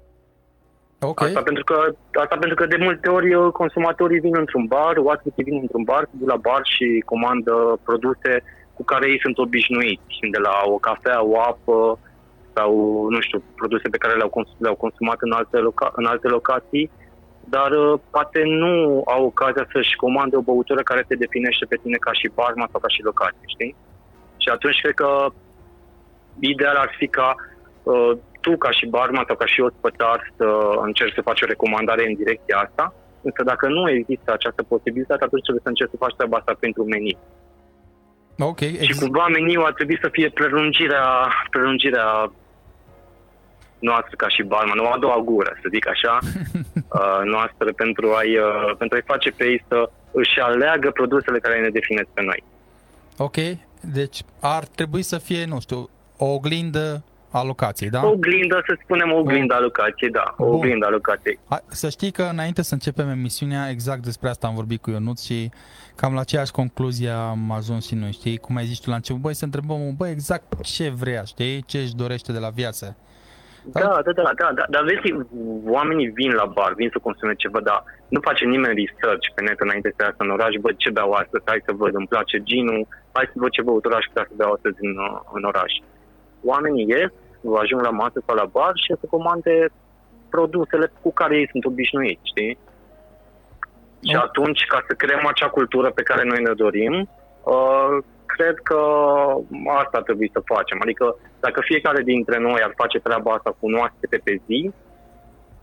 [1.11, 1.21] Ok.
[1.21, 1.77] Asta, pentru că,
[2.25, 6.03] asta pentru că de multe ori uh, consumatorii vin într-un bar, oaspeții vin într-un bar,
[6.11, 7.55] se duc la bar și comandă
[7.89, 8.33] produse
[8.77, 11.99] cu care ei sunt obișnuiți, de la o cafea, o apă
[12.55, 12.71] sau,
[13.15, 16.91] nu știu, produse pe care le-au, cons- le-au consumat în alte, loca- în alte locații,
[17.45, 21.97] dar uh, poate nu au ocazia să-și comande o băutură care te definește pe tine
[21.97, 23.75] ca și barman sau ca și locație, știi?
[24.37, 25.27] Și atunci cred că
[26.39, 27.35] ideal ar fi ca
[27.83, 30.47] uh, tu ca și barman sau ca și ospătar să
[30.83, 35.43] încerci să faci o recomandare în direcția asta, însă dacă nu există această posibilitate, atunci
[35.43, 37.19] trebuie să încerci să faci treaba asta pentru meniu.
[38.39, 41.07] Ok, Și ex- cumva meniul ar trebui să fie prelungirea,
[41.51, 42.33] prelungirea
[43.91, 46.19] noastră ca și barman, o a doua gură, să zic așa,
[46.99, 51.61] uh, noastră pentru a-i, uh, pentru a-i face pe ei să își aleagă produsele care
[51.61, 52.41] ne definesc pe noi.
[53.17, 53.37] ok.
[53.93, 58.05] Deci ar trebui să fie, nu știu, o oglindă a locației, da?
[58.05, 60.55] O oglindă, să spunem o oglindă a locației, da, o Bun.
[60.55, 61.39] oglindă a locației.
[61.49, 65.25] Hai, să știi că înainte să începem emisiunea, exact despre asta am vorbit cu Ionuț
[65.25, 65.51] și
[65.97, 68.37] cam la aceeași concluzie am ajuns și noi, știi?
[68.39, 71.63] Cum ai zis tu la început, băi, să întrebăm, băi, exact ce vrea, știi?
[71.67, 72.97] Ce își dorește de la viață.
[73.65, 75.15] Da, da, da, da, da, dar vezi,
[75.65, 79.61] oamenii vin la bar, vin să consume ceva, dar nu face nimeni research pe net
[79.61, 82.87] înainte să iasă în oraș, bă, ce beau astăzi, hai să văd, îmi place ginul,
[83.13, 85.73] hai să văd ce băutură aș putea să beau astăzi în, uh, în oraș.
[86.45, 87.13] Oamenii ies,
[87.63, 89.55] ajung la masă sau la bar și să comande
[90.31, 92.59] produsele cu care ei sunt obișnuiți, știi?
[94.09, 96.95] Și atunci, ca să creăm acea cultură pe care noi ne dorim,
[97.43, 97.97] uh,
[98.37, 98.81] cred că
[99.81, 100.79] asta ar trebui să facem.
[100.81, 104.71] Adică dacă fiecare dintre noi ar face treaba asta cu un oaspete pe zi,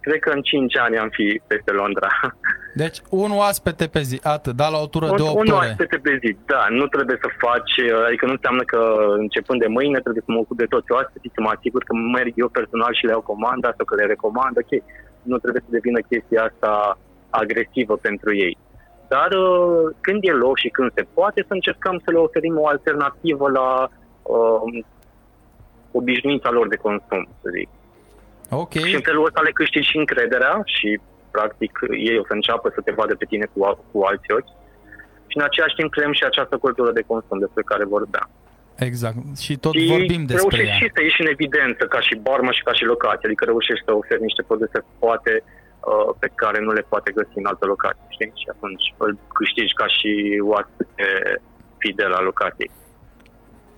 [0.06, 2.10] cred că în 5 ani am fi peste Londra.
[2.84, 5.66] Deci un oaspete pe zi, atât, da, la o tură un, de 8 un ore.
[5.66, 7.74] oaspete pe zi, da, nu trebuie să faci,
[8.08, 8.82] adică nu înseamnă că
[9.24, 12.34] începând de mâine trebuie să mă ocup de toți oaspeții, să mă asigur că merg
[12.36, 14.72] eu personal și le iau comanda sau că le recomand, ok,
[15.32, 16.72] nu trebuie să devină chestia asta
[17.30, 18.58] agresivă pentru ei.
[19.14, 22.68] Dar uh, când e loc și când se poate, să încercăm să le oferim o
[22.68, 23.90] alternativă la
[24.22, 24.84] uh,
[25.92, 27.70] obișnuința lor de consum, să zic.
[28.50, 28.74] Ok.
[28.74, 31.00] Și în felul ăsta le câștigi și încrederea și
[31.32, 31.72] practic
[32.10, 33.60] ei o să înceapă să te vadă pe tine cu,
[33.92, 34.58] cu alți ochi
[35.28, 38.30] și în același timp creăm și această cultură de consum despre care vorbeam.
[38.76, 39.18] Exact.
[39.46, 40.64] Și tot și vorbim despre ea.
[40.64, 43.86] reușești și să ieși în evidență ca și barmă și ca și locație, adică reușești
[43.86, 45.60] să oferi niște produse poate uh,
[46.20, 48.32] pe care nu le poate găsi în altă locație, știi?
[48.36, 51.08] Și atunci îl câștigi ca și oaspete
[51.78, 52.72] fidel al locației.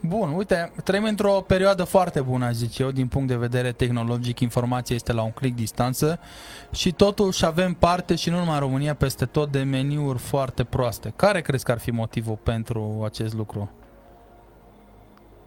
[0.03, 4.39] Bun, uite, trăim într-o perioadă foarte bună, aș zice eu, din punct de vedere tehnologic,
[4.39, 6.19] informația este la un click distanță
[6.71, 11.13] și totuși avem parte și nu numai în România, peste tot de meniuri foarte proaste.
[11.15, 13.71] Care crezi că ar fi motivul pentru acest lucru?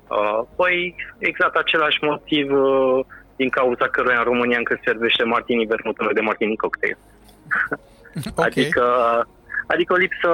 [0.09, 3.05] Uh, păi, exact același motiv uh,
[3.37, 6.99] din cauza căruia în România încă servește martini vermutul de martini cocktail.
[8.37, 8.45] Ok.
[8.45, 8.85] Adică,
[9.67, 10.31] adică o lipsă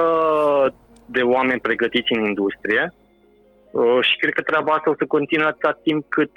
[1.05, 2.93] de oameni pregătiți în industrie
[3.71, 6.31] uh, și cred că treaba asta o să continue atâta timp cât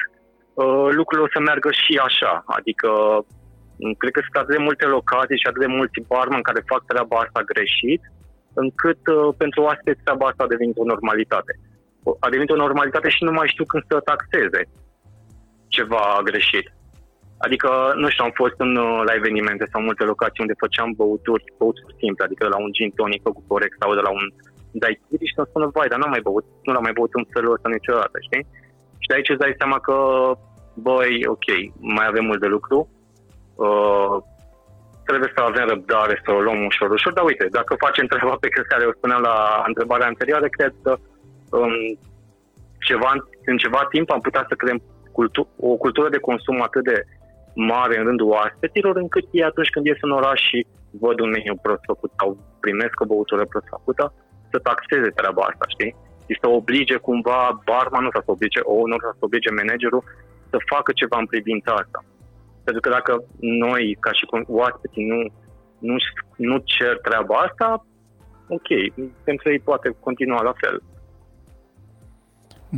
[0.54, 2.44] uh, lucrurile o să meargă și așa.
[2.46, 2.90] Adică
[3.84, 6.82] m, cred că sunt atât de multe locații și atât de mulți barman care fac
[6.86, 8.02] treaba asta greșit,
[8.62, 11.52] încât uh, pentru oaspeți treaba asta a devenit o normalitate.
[12.24, 14.62] A devenit o normalitate și nu mai știu când să taxeze
[15.78, 16.66] ceva greșit.
[17.44, 17.70] Adică,
[18.02, 21.96] nu știu, am fost în, uh, la evenimente sau multe locații unde făceam băuturi, băuturi
[22.02, 24.24] simple, adică de la un gin tonic făcut corect sau de la un
[24.82, 27.54] daiquiri și îmi spună, vai, dar n-am mai băut, nu l-am mai băut în felul
[27.56, 28.44] ăsta niciodată, știi?
[29.02, 29.96] Și de aici îți dai seama că,
[30.86, 31.46] băi, ok,
[31.96, 32.78] mai avem mult de lucru,
[33.66, 34.14] uh,
[35.08, 38.48] trebuie să avem răbdare, să o luăm ușor, ușor, dar uite, dacă facem treaba pe
[38.70, 39.36] care o spuneam la
[39.70, 40.92] întrebarea anterioară, cred că
[41.58, 41.76] um,
[42.88, 43.10] ceva,
[43.50, 44.80] în ceva timp am putea să creăm
[45.16, 46.98] cultu- o cultură de consum atât de
[47.54, 50.66] mare în rândul oaspeților, încât ei atunci când ies în oraș și
[51.04, 52.28] văd un meniu prost făcut sau
[52.64, 54.04] primesc o băutură prost făcută,
[54.50, 55.92] să taxeze treaba asta, știi?
[56.28, 60.02] Și să oblige cumva barmanul sau să oblige owner sau să oblige managerul
[60.50, 61.98] să facă ceva în privința asta.
[62.64, 63.12] Pentru că dacă
[63.64, 64.24] noi, ca și
[64.60, 65.20] oaspeții, nu,
[65.88, 65.96] nu,
[66.36, 67.68] nu cer treaba asta,
[68.56, 68.68] ok,
[69.24, 70.76] pentru ei poate continua la fel.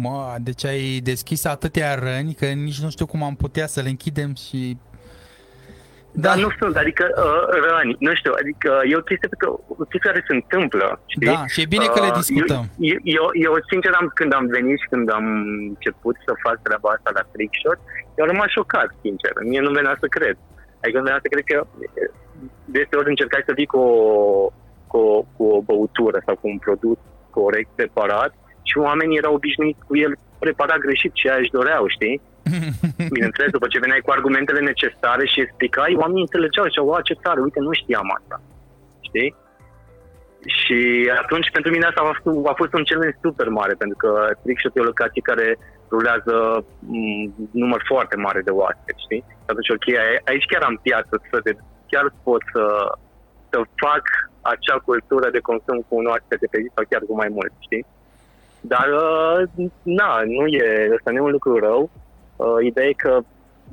[0.03, 3.89] Mă, deci ai deschis atâtea răni că nici nu știu cum am putea să le
[3.89, 4.77] închidem și...
[6.13, 9.49] Da, Dar nu sunt, adică uh, răni, nu știu, adică e o chestie, că,
[9.83, 11.27] o chestie care se întâmplă, știi?
[11.27, 12.65] Da, și e bine că le discutăm.
[12.65, 15.27] Uh, eu, eu, eu, sincer, am, când am venit și când am
[15.71, 17.79] început să fac treaba asta la Trickshot,
[18.17, 20.37] eu am rămas șocat, sincer, mie nu venea să cred.
[20.81, 21.59] Adică nu venea să cred că
[22.75, 24.53] de ori încercai să vii cu o,
[24.91, 26.99] cu, o, cu o băutură sau cu un produs
[27.31, 28.33] corect, preparat,
[28.69, 32.21] și oamenii erau obișnuiți cu el preparat greșit ce își doreau, știi?
[33.17, 37.41] Bineînțeles, după ce veneai cu argumentele necesare și explicai, oamenii înțelegeau și ziceau, ce tare,
[37.41, 38.37] uite, nu știam asta.
[39.09, 39.31] Știi?
[40.59, 40.79] Și
[41.23, 44.11] atunci, pentru mine asta a fost, a fost un challenge super mare, pentru că
[44.43, 45.47] Trickshot e o locație care
[45.95, 46.35] rulează
[46.95, 47.31] m-
[47.63, 49.25] număr foarte mare de oaspeți, știi?
[49.29, 49.87] Și atunci, ok,
[50.31, 51.53] aici chiar am piață, să de,
[51.91, 52.65] chiar pot să,
[53.51, 54.05] să fac
[54.53, 57.85] acea cultură de consum cu un oaspete pe zi sau chiar cu mai mult, știi?
[58.73, 61.91] Dar, uh, na, nu e, ăsta nu e un lucru rău.
[62.37, 63.21] Uh, ideea e că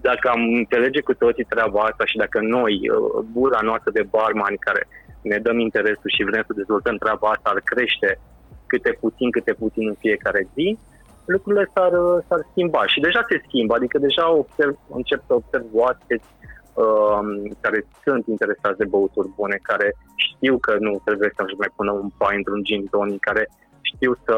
[0.01, 4.55] dacă am înțelege cu toții treaba asta și dacă noi, uh, bula noastră de barman
[4.59, 4.87] care
[5.21, 8.19] ne dăm interesul și vrem să dezvoltăm treaba asta, ar crește
[8.67, 10.77] câte puțin, câte puțin în fiecare zi,
[11.25, 11.91] lucrurile s-ar,
[12.27, 12.87] s-ar schimba.
[12.87, 16.27] Și deja se schimbă, adică deja observ, încep să observ oaspeți
[16.73, 17.21] uh,
[17.61, 22.09] care sunt interesați de băuturi bune, care știu că nu trebuie să-și mai pună un
[22.17, 23.49] pai într-un gin tonic, care
[23.91, 24.35] știu să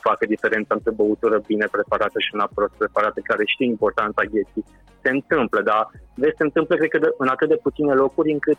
[0.00, 4.64] facă diferența între băutură bine preparată și una prost preparată, care știu importanța gheții.
[5.02, 8.58] Se întâmplă, dar vezi, se întâmplă, cred că, de, în atât de puține locuri încât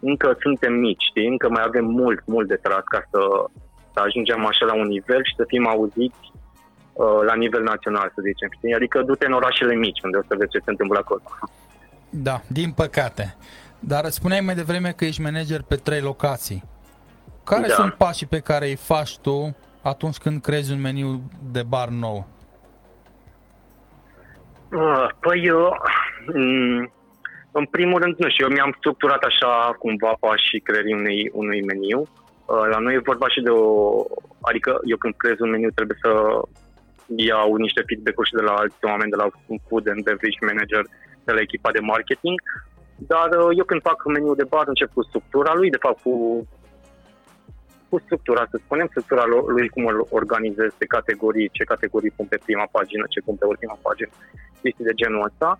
[0.00, 1.26] încă suntem mici, știi?
[1.26, 3.20] Încă mai avem mult, mult de tras ca să,
[3.92, 6.24] să ajungem așa la un nivel și să fim auziți
[6.92, 8.74] uh, la nivel național, să zicem, știi?
[8.74, 11.22] Adică du-te în orașele mici, unde o să vezi ce se întâmplă acolo.
[12.10, 13.36] Da, din păcate.
[13.78, 16.62] Dar spuneai mai devreme că ești manager pe trei locații.
[17.44, 17.74] Care Da.
[17.74, 21.22] sunt pașii pe care îi faci tu atunci când creezi un meniu
[21.52, 22.26] de bar nou?
[24.72, 25.70] Uh, Păi, uh,
[26.34, 26.92] m,
[27.52, 32.00] în primul rând, nu știu, eu mi-am structurat așa cumva pașii creării unui, unui meniu.
[32.00, 33.66] Uh, La noi e vorba și de o...
[34.40, 36.10] Adică eu când creez un meniu trebuie să
[37.16, 40.82] iau niște feedback-uri și de la alți oameni, de la un food and beverage manager,
[41.24, 42.40] de la echipa de marketing.
[42.96, 46.46] Dar uh, eu când fac meniul de bar încep cu structura lui, de fapt cu
[47.94, 52.26] cu structura, să spunem, structura lo- lui, cum îl organizez pe categorii, ce categorii pun
[52.26, 54.12] pe prima pagină, ce pun pe ultima pagină,
[54.62, 55.50] chestii de genul ăsta.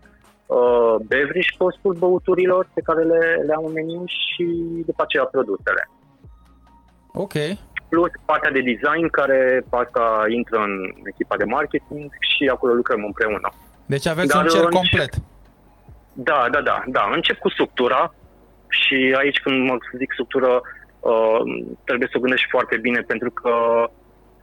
[0.47, 4.45] Uh, beverage costul băuturilor pe care le, le am în meniu și
[4.89, 5.83] după aceea produsele.
[7.25, 7.35] Ok.
[7.89, 10.05] Plus partea de design care asta
[10.39, 10.75] intră în
[11.13, 13.49] echipa de marketing și acolo lucrăm împreună.
[13.87, 15.13] Deci aveți Dar un cer în- complet.
[16.13, 17.11] Da, da, da, da.
[17.13, 18.15] Încep cu structura
[18.69, 20.61] și aici când mă zic structură uh,
[21.85, 23.55] trebuie să o gândești foarte bine pentru că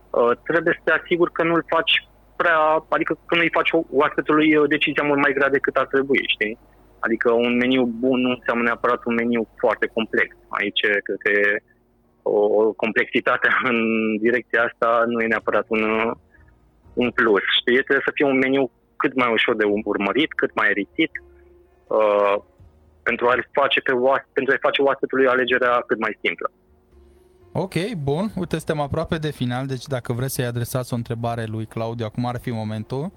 [0.09, 4.69] uh, trebuie să te asiguri că nu-l faci prea, adică că nu-i faci oaspetului uh,
[4.69, 6.57] decizia mult mai grea decât ar trebui, știi?
[6.99, 10.35] Adică un meniu bun nu înseamnă neapărat un meniu foarte complex.
[10.49, 11.63] Aici cred că e
[12.21, 13.77] o, o complexitate în
[14.17, 16.11] direcția asta nu e neapărat un, uh,
[16.93, 17.73] un plus, știi?
[17.73, 21.11] Trebuie să fie un meniu cât mai ușor de urmărit, cât mai eritit,
[21.87, 22.35] uh,
[23.03, 26.51] pentru a face pe oas- pentru a face oaspetului alegerea cât mai simplă.
[27.53, 27.73] Ok,
[28.03, 28.31] bun.
[28.35, 32.25] Uite, suntem aproape de final, deci dacă vreți să-i adresați o întrebare lui Claudiu, acum
[32.25, 33.11] ar fi momentul.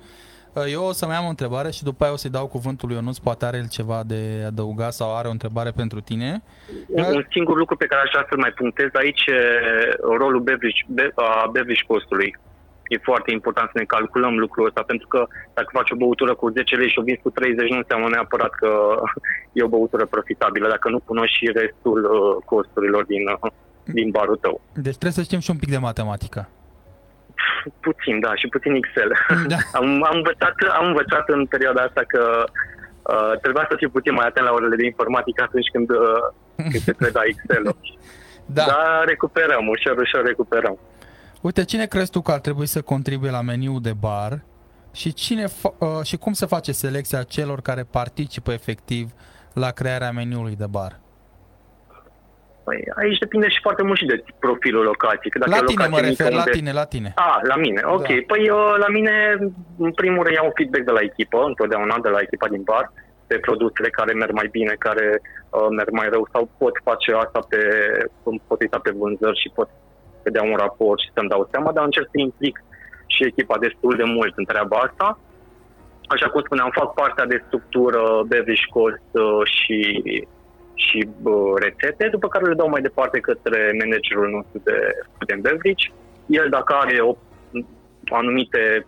[0.54, 2.96] Uh, Eu o să-mi am o întrebare și după aia o să-i dau cuvântul lui
[2.96, 6.42] Ionuț, poate are el ceva de adăugat sau are o întrebare pentru tine.
[6.88, 9.38] Un, un singur lucru pe care aș vrea să-l mai punctez aici e
[10.18, 12.36] rolul beverage, be, a beverage costului.
[12.88, 16.48] E foarte important să ne calculăm lucrul ăsta, pentru că dacă faci o băutură cu
[16.50, 18.70] 10 lei și o vinzi cu 30, nu înseamnă neapărat că
[19.52, 23.50] e o băutură profitabilă, dacă nu cunoști și restul uh, costurilor din, uh,
[23.84, 24.60] din barul tău.
[24.72, 26.48] Deci trebuie să știm și un pic de matematică.
[27.80, 29.10] Puțin, da, și puțin Excel.
[29.52, 29.56] Da.
[29.72, 32.44] am, am, învățat, am învățat în perioada asta că
[33.02, 36.22] uh, trebuia să fiu puțin mai atent la orele de informatică atunci când, uh,
[36.56, 37.76] când se preda Excel-ul.
[38.46, 38.64] Da.
[38.64, 40.78] Dar recuperăm, ușor, ușor recuperăm.
[41.46, 44.32] Uite, cine crezi tu că ar trebui să contribuie la meniul de bar
[44.92, 49.10] și, cine fa- uh, și cum se face selecția celor care participă efectiv
[49.54, 51.00] la crearea meniului de bar?
[52.64, 55.30] Păi, aici depinde și foarte mult și de profilul locației.
[55.32, 57.12] Că dacă La e o tine mă locație refer, mică la unde- tine, la tine.
[57.14, 58.06] A, la mine, ok.
[58.08, 58.14] Da.
[58.26, 59.14] Păi uh, la mine,
[59.86, 62.92] în primul rând, iau un feedback de la echipă, întotdeauna de la echipa din bar,
[63.26, 65.06] pe produsele care merg mai bine, care
[65.50, 67.60] uh, merg mai rău sau pot face asta pe,
[68.46, 69.68] pot uita pe vânzări și pot
[70.24, 72.64] vedea un raport și să-mi dau seama, dar încerc să implic
[73.06, 75.18] și echipa destul de mult în treaba asta.
[76.14, 79.78] Așa cum spuneam, fac partea de structură, beverage cost uh, și,
[80.74, 84.76] și uh, rețete, după care le dau mai departe către managerul nostru de
[85.14, 85.84] food and beverage.
[86.26, 87.16] El dacă are o,
[88.20, 88.86] anumite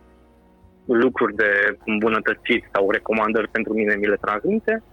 [0.85, 4.83] lucruri de îmbunătățit sau recomandări pentru mine, mi le transmite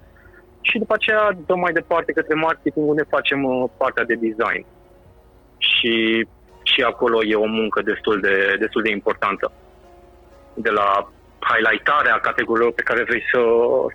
[0.61, 4.66] și după aceea dăm mai departe către marketing unde facem uh, partea de design.
[5.59, 6.26] Și,
[6.65, 9.53] și acolo e o muncă destul de, destul de importantă.
[10.55, 11.12] De la
[11.51, 13.41] highlightarea categoriilor pe care vrei să,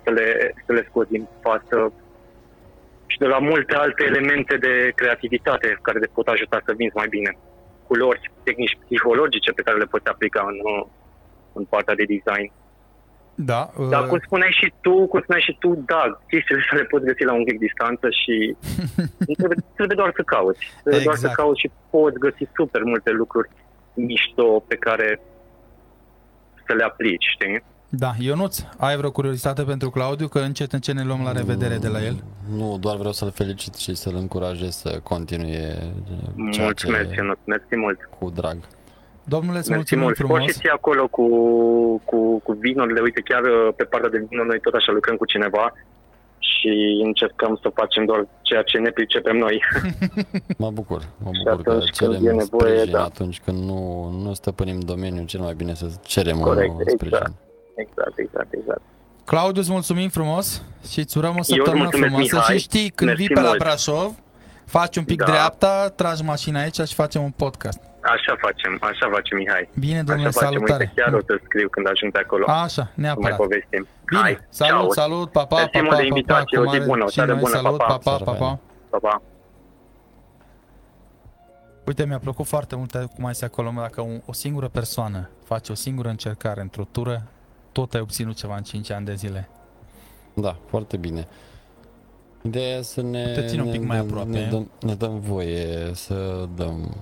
[0.04, 1.92] să, le, să le scoți din față
[3.06, 7.08] și de la multe alte elemente de creativitate care te pot ajuta să vinzi mai
[7.08, 7.36] bine.
[7.86, 10.86] Culori, tehnici psihologice pe care le poți aplica în, uh,
[11.52, 12.52] în partea de design.
[13.44, 16.84] Da, uh, Dar cum spuneai și tu, cum spuneai și tu, da, chestiile astea le
[16.84, 18.34] poți găsi la un pic distanță și
[19.38, 20.60] trebuie, trebuie doar să cauți.
[20.82, 21.40] Trebuie doar să Exact.
[21.40, 23.48] cauți și poți găsi super multe lucruri
[23.94, 25.20] mișto pe care
[26.66, 27.62] să le aplici, știi?
[27.88, 28.10] da.
[28.18, 30.28] Ionuț, ai vreo curiozitate pentru Claudiu?
[30.28, 32.24] Că încet, încet ne luăm la revedere de la el.
[32.56, 35.68] Nu, doar vreau să-l felicit și să-l încurajez să continue
[36.50, 37.98] ceea Mulțumesc, ce Ionut, mersi mult.
[38.18, 38.56] cu drag.
[39.34, 40.16] Domnule, îți Mersi mulțumim mult.
[40.16, 40.38] frumos.
[40.38, 41.24] Poți și ții acolo cu,
[42.04, 43.00] cu, cu vinurile.
[43.00, 45.72] Uite, chiar uh, pe partea de vinuri noi tot așa lucrăm cu cineva
[46.38, 46.72] și
[47.04, 49.62] încercăm să facem doar ceea ce ne pricepem noi.
[50.64, 53.04] Mă bucur, mă Și bucur că atunci când cerem e nevoie, sprijin da.
[53.04, 57.16] atunci când nu, nu stăpânim domeniul, cel mai bine să cerem Corect, un sprijin.
[57.16, 57.32] exact.
[57.74, 58.80] exact, exact, exact.
[59.24, 62.56] Claudiu, îți mulțumim frumos și îți urăm o îți săptămână mulțumesc, frumoasă Mihai.
[62.56, 63.58] și știi, când Mersi vii pe la mult.
[63.58, 64.12] Brașov,
[64.64, 65.24] faci un pic Da.
[65.24, 67.80] dreapta, tragi mașina aici și facem un podcast.
[68.00, 69.68] Așa facem, așa facem, Mihai.
[69.78, 70.52] Bine, domnule, așa facem.
[70.52, 70.84] salutare.
[70.88, 72.44] Uite, chiar o să scriu când ajung pe acolo.
[72.48, 73.36] Așa, să mai neapărat.
[73.36, 73.86] povestim.
[74.06, 74.90] Bine, Hai, salut, ceau.
[74.90, 76.90] salut, pa, pa, Mersi pa, mult pa, de pa, invitație, pa, o cu zi mare-
[76.90, 77.96] bună, o și seară noi, bună, salut, pa, pa.
[77.98, 78.58] pa, pa, pa, pa.
[78.90, 79.22] Pa, pa.
[81.86, 85.28] Uite, mi-a plăcut foarte mult cum ai zis acolo, mă, dacă un, o singură persoană
[85.44, 87.22] face o singură încercare într-o tură,
[87.72, 89.48] tot ai obținut ceva în 5 ani de zile.
[90.34, 91.26] Da, foarte bine.
[92.42, 94.28] Ideea e să ne, Te țin un ne, pic mai ne- aproape.
[94.28, 96.96] Ne dăm, ne dăm voie să dăm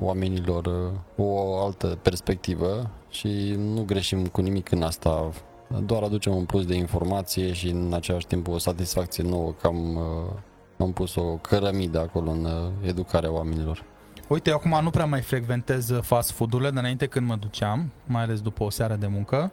[0.00, 5.30] oamenilor uh, o altă perspectivă și nu greșim cu nimic în asta.
[5.86, 9.98] doar aducem un plus de informație și în același timp o satisfacție nouă că am,
[10.78, 12.48] am pus o cărămidă acolo în
[12.80, 13.84] educarea oamenilor.
[14.28, 18.22] Uite, eu acum nu prea mai frecventez fast food-urile, dar înainte când mă duceam, mai
[18.22, 19.52] ales după o seară de muncă,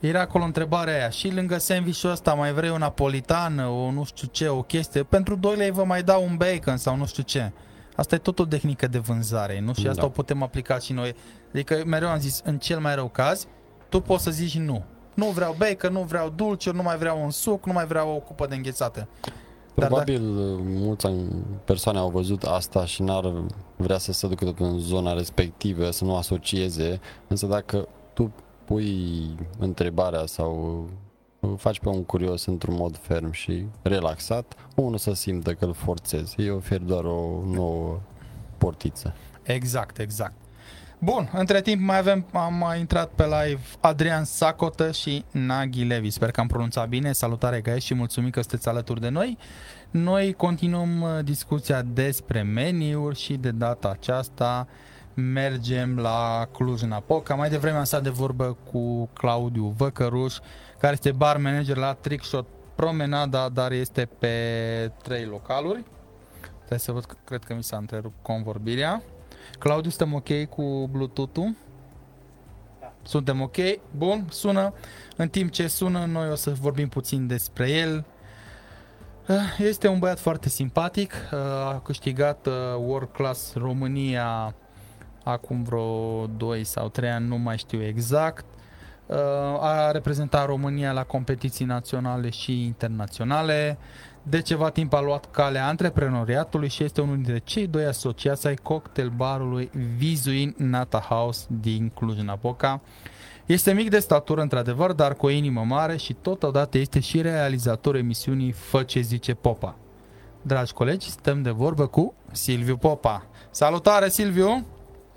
[0.00, 1.10] era acolo întrebarea aia.
[1.10, 5.02] Și lângă sandwich-ul ăsta mai vrei o napolitană, o nu știu ce, o chestie.
[5.02, 7.52] Pentru 2 lei vă mai dau un bacon sau nu știu ce.
[7.98, 9.74] Asta e tot o tehnică de vânzare, nu?
[9.74, 10.06] Și asta da.
[10.06, 11.14] o putem aplica și noi.
[11.48, 13.46] Adică mereu am zis, în cel mai rău caz,
[13.88, 14.84] tu poți să zici nu.
[15.14, 18.18] Nu vreau bacon, nu vreau dulce, nu mai vreau un suc, nu mai vreau o
[18.18, 19.08] cupă de înghețată.
[19.74, 20.62] Probabil Dar, dacă...
[20.62, 21.06] mulți
[21.64, 23.32] persoane au văzut asta și n-ar
[23.76, 28.32] vrea să se ducă tot în zona respectivă, să nu asocieze, însă dacă tu
[28.64, 30.84] pui întrebarea sau
[31.56, 36.42] faci pe un curios într-un mod ferm și relaxat, unul să simtă că îl forțezi.
[36.42, 38.00] Eu ofer doar o nouă
[38.58, 39.14] portiță.
[39.42, 40.34] Exact, exact.
[41.00, 46.10] Bun, între timp mai avem, am mai intrat pe live Adrian Sacotă și Naghi Levi.
[46.10, 47.12] Sper că am pronunțat bine.
[47.12, 49.38] Salutare Gae și mulțumim că sunteți alături de noi.
[49.90, 54.66] Noi continuăm uh, discuția despre meniuri și de data aceasta
[55.14, 57.34] mergem la Cluj-Napoca.
[57.34, 60.36] Mai devreme am stat de vorbă cu Claudiu Văcăruș,
[60.78, 65.84] care este bar manager la Trickshot Promenada, dar este pe trei localuri.
[66.56, 69.02] Trebuie să văd, cred că mi s-a întrerupt convorbirea.
[69.58, 71.56] Claudiu, suntem ok cu Bluetooth-ul?
[72.80, 72.92] Da.
[73.02, 73.56] Suntem ok?
[73.96, 74.72] Bun, sună.
[75.16, 78.04] În timp ce sună, noi o să vorbim puțin despre el.
[79.28, 84.54] Eh, este un băiat foarte simpatic, eh, a câștigat eh, World Class România
[85.24, 88.44] acum vreo 2 sau 3 ani, nu mai știu exact.
[89.60, 93.78] A reprezentat România la competiții naționale și internaționale.
[94.22, 98.54] De ceva timp a luat calea antreprenoriatului și este unul dintre cei doi asociați ai
[98.54, 102.80] cocktail barului Vizuin Nata House din Cluj-Napoca.
[103.46, 107.96] Este mic de statură, într-adevăr, dar cu o inimă mare și totodată este și realizator
[107.96, 109.76] emisiunii Fă ce zice Popa.
[110.42, 113.26] Dragi colegi, stăm de vorbă cu Silviu Popa.
[113.50, 114.66] Salutare, Silviu!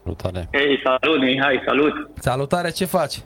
[0.03, 0.49] Salutare!
[0.51, 1.93] Hei, salut, Mihai, salut!
[2.19, 3.21] Salutare, ce faci?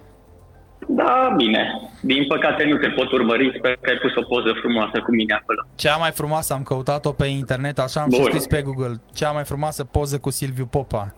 [0.87, 1.91] Da, bine.
[2.01, 5.33] Din păcate nu te pot urmări, sper că ai pus o poză frumoasă cu mine
[5.33, 5.67] acolo.
[5.75, 8.39] Cea mai frumoasă, am căutat-o pe internet, așa am Bun.
[8.39, 9.01] și pe Google.
[9.13, 11.13] Cea mai frumoasă poză cu Silviu Popa.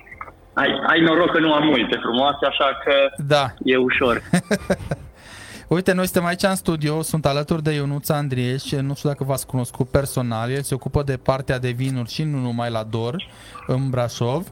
[0.53, 3.53] Ai, ai noroc că nu am multe frumoase, așa că da.
[3.63, 4.21] e ușor.
[5.67, 9.47] Uite, noi suntem aici în studio, sunt alături de Ionuț Andrieș, nu știu dacă v-ați
[9.47, 13.27] cunoscut personal, el se ocupă de partea de vinuri și nu numai la Dor,
[13.67, 14.47] în Brașov.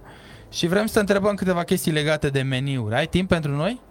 [0.51, 2.95] Și vrem să întrebăm câteva chestii legate de meniuri.
[2.95, 3.81] Ai timp pentru noi?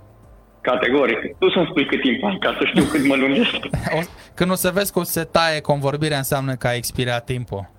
[0.70, 1.18] Categoric.
[1.38, 3.56] Tu să-mi spui cât timp ai, ca să știu cât mă lungesc.
[4.36, 7.70] când o să vezi că o să se taie convorbirea, înseamnă că a expirat timpul.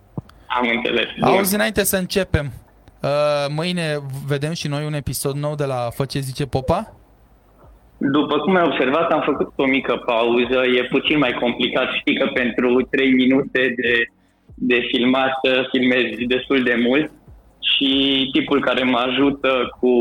[0.48, 1.06] Am înțeles.
[1.22, 2.46] Auzi, înainte să începem,
[3.02, 3.86] uh, mâine
[4.28, 6.94] vedem și noi un episod nou de la Fă ce zice Popa?
[7.98, 10.60] După cum ai observat, am făcut o mică pauză.
[10.78, 11.88] E puțin mai complicat.
[12.00, 13.94] Știi că pentru 3 minute de,
[14.54, 15.34] de filmat
[15.72, 17.12] filmezi destul de mult
[17.60, 17.92] și
[18.32, 19.94] tipul care mă ajută cu,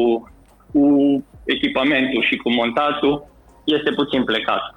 [0.72, 0.84] cu
[1.44, 3.26] echipamentul și cu montatul
[3.64, 4.74] este puțin plecat.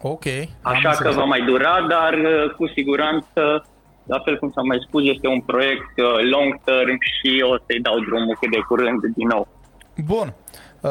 [0.00, 0.24] Ok.
[0.62, 3.66] Așa că va mai dura, dar uh, cu siguranță,
[4.06, 7.80] la fel cum s-a mai spus, este un proiect uh, long term și o să-i
[7.80, 9.48] dau drumul cât de curând din nou.
[10.04, 10.34] Bun.
[10.80, 10.90] Uh,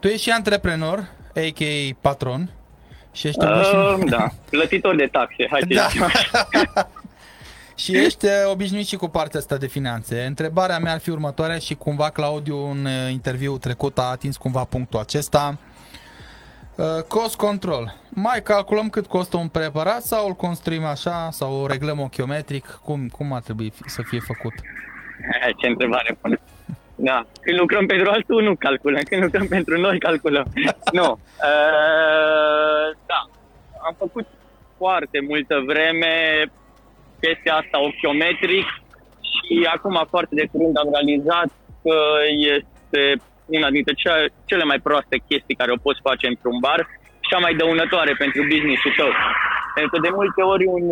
[0.00, 0.98] tu ești și antreprenor,
[1.34, 1.96] a.k.a.
[2.00, 2.50] patron.
[3.12, 5.86] Și ești uh, Da, plătitor de taxe, hai da.
[7.76, 10.24] Și ești uh, obișnuit și cu partea asta de finanțe.
[10.24, 14.64] Întrebarea mea ar fi următoarea și cumva Claudiu în uh, interviu trecut a atins cumva
[14.64, 15.58] punctul acesta.
[16.76, 17.94] Uh, cost control.
[18.08, 22.80] Mai calculăm cât costă un preparat sau îl construim așa sau o reglăm ochiometric?
[22.84, 24.52] Cum, cum ar trebui să fie făcut?
[25.56, 26.38] Ce întrebare bună.
[26.94, 27.26] Da.
[27.40, 29.02] Când lucrăm pentru altul, nu calculăm.
[29.02, 30.46] Când lucrăm pentru noi, calculăm.
[30.98, 31.10] nu.
[31.10, 33.30] Uh, da.
[33.86, 34.26] Am făcut
[34.76, 36.44] foarte multă vreme
[37.20, 38.66] chestia asta ochiometric
[39.36, 41.48] și acum foarte de curând am realizat
[41.82, 41.96] că
[42.54, 43.00] este
[43.56, 43.94] una dintre
[44.44, 46.80] cele mai proaste chestii care o poți face într-un bar
[47.20, 49.10] și cea mai dăunătoare pentru business-ul tău.
[49.74, 50.84] Pentru că de multe ori un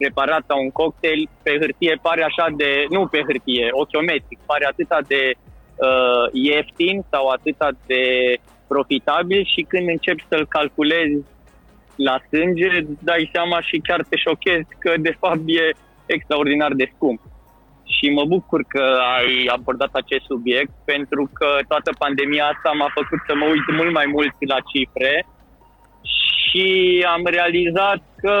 [0.00, 4.98] preparat sau un cocktail pe hârtie pare așa de, nu pe hârtie, ochiometric, pare atâta
[5.12, 8.04] de uh, ieftin sau atâta de
[8.72, 11.16] profitabil și când începi să-l calculezi
[12.08, 15.64] la sânge, îți dai seama și chiar te șochezi că de fapt e
[16.06, 17.20] extraordinar de scump.
[17.94, 18.84] Și mă bucur că
[19.16, 23.92] ai abordat acest subiect pentru că toată pandemia asta m-a făcut să mă uit mult
[23.92, 25.26] mai mult la cifre
[26.44, 26.66] și
[27.14, 28.36] am realizat că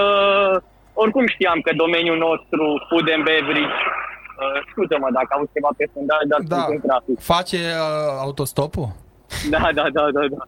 [0.92, 3.80] oricum știam că domeniul nostru food and beverage
[4.40, 6.56] Uh, scuză-mă dacă auzi ceva pe fundal, dar da.
[6.56, 7.16] sunt în trafic.
[7.34, 8.88] Face uh, autostopul?
[9.54, 10.42] Da, da, da, da, da.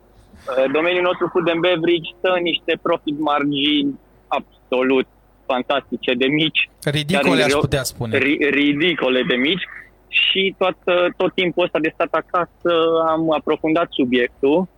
[0.49, 5.07] Uh, Domeniul nostru food and beverage stă în niște profit margini absolut
[5.47, 6.71] fantastice de mici.
[6.85, 8.19] Ridicole Chiar aș eu- putea spune.
[8.19, 9.63] ri- ridicole de mici
[10.09, 10.77] și tot,
[11.17, 12.73] tot timpul ăsta de stat acasă
[13.09, 14.69] am aprofundat subiectul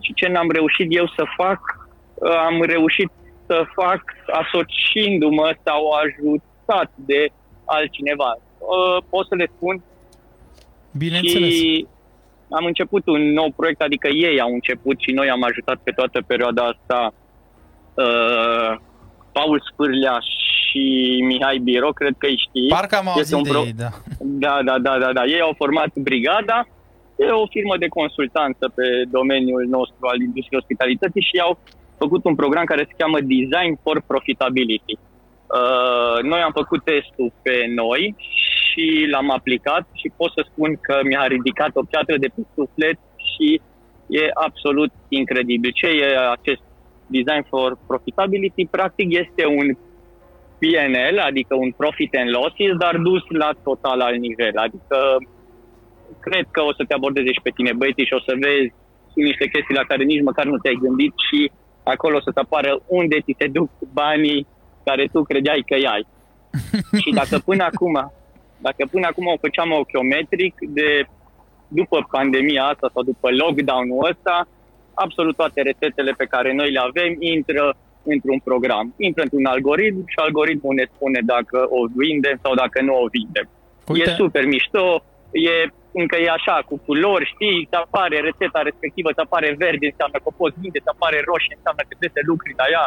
[0.00, 1.60] și ce n-am reușit eu să fac,
[2.46, 3.10] am reușit
[3.46, 4.02] să fac
[4.42, 7.28] asociindu-mă sau ajutat de
[7.64, 8.38] altcineva.
[8.58, 9.82] Uh, Pot să le spun
[10.92, 11.52] Bineînțeles.
[11.54, 11.86] și
[12.56, 16.22] am început un nou proiect, adică ei au început și noi am ajutat pe toată
[16.26, 17.14] perioada asta
[17.94, 18.76] uh,
[19.32, 20.84] Paul Spârlea și
[21.26, 22.68] Mihai Biro, cred că îi știi.
[22.68, 23.90] Parcă am Este auzit un de pro- ei, da.
[24.44, 25.24] Da, da, da, da, da.
[25.24, 26.66] Ei au format Brigada,
[27.16, 31.58] e o firmă de consultanță pe domeniul nostru al industriei ospitalității și au
[31.98, 34.94] făcut un program care se cheamă Design for Profitability.
[34.98, 38.14] Uh, noi am făcut testul pe noi
[38.74, 42.98] și l-am aplicat și pot să spun că mi-a ridicat o piatră de pe suflet
[43.30, 43.60] și
[44.06, 45.70] e absolut incredibil.
[45.74, 46.62] Ce e acest
[47.06, 48.66] Design for Profitability?
[48.66, 49.68] Practic este un
[50.60, 54.56] PNL, adică un Profit and Losses, dar dus la total alt nivel.
[54.66, 54.98] Adică
[56.20, 58.72] cred că o să te abordeze și pe tine băieții și o să vezi
[59.14, 61.50] niște chestii la care nici măcar nu te-ai gândit și
[61.82, 64.46] acolo o să-ți apară unde ți se duc banii
[64.84, 66.06] care tu credeai că ai.
[67.02, 68.12] și dacă până acum,
[68.66, 70.88] dacă până acum o făceam ochiometric de
[71.78, 74.36] după pandemia asta sau după lockdown-ul ăsta,
[75.04, 77.64] absolut toate rețetele pe care noi le avem intră
[78.12, 78.86] într-un program.
[79.08, 83.46] Intră într-un algoritm și algoritmul ne spune dacă o vindem sau dacă nu o vindem.
[83.92, 84.86] Uite, E super mișto,
[85.48, 85.54] e
[86.02, 90.28] încă e așa, cu culori, știi, îți apare rețeta respectivă, îți apare verde, înseamnă că
[90.30, 92.86] o poți vinde, îți apare roșie, înseamnă că trebuie să lucri la ea.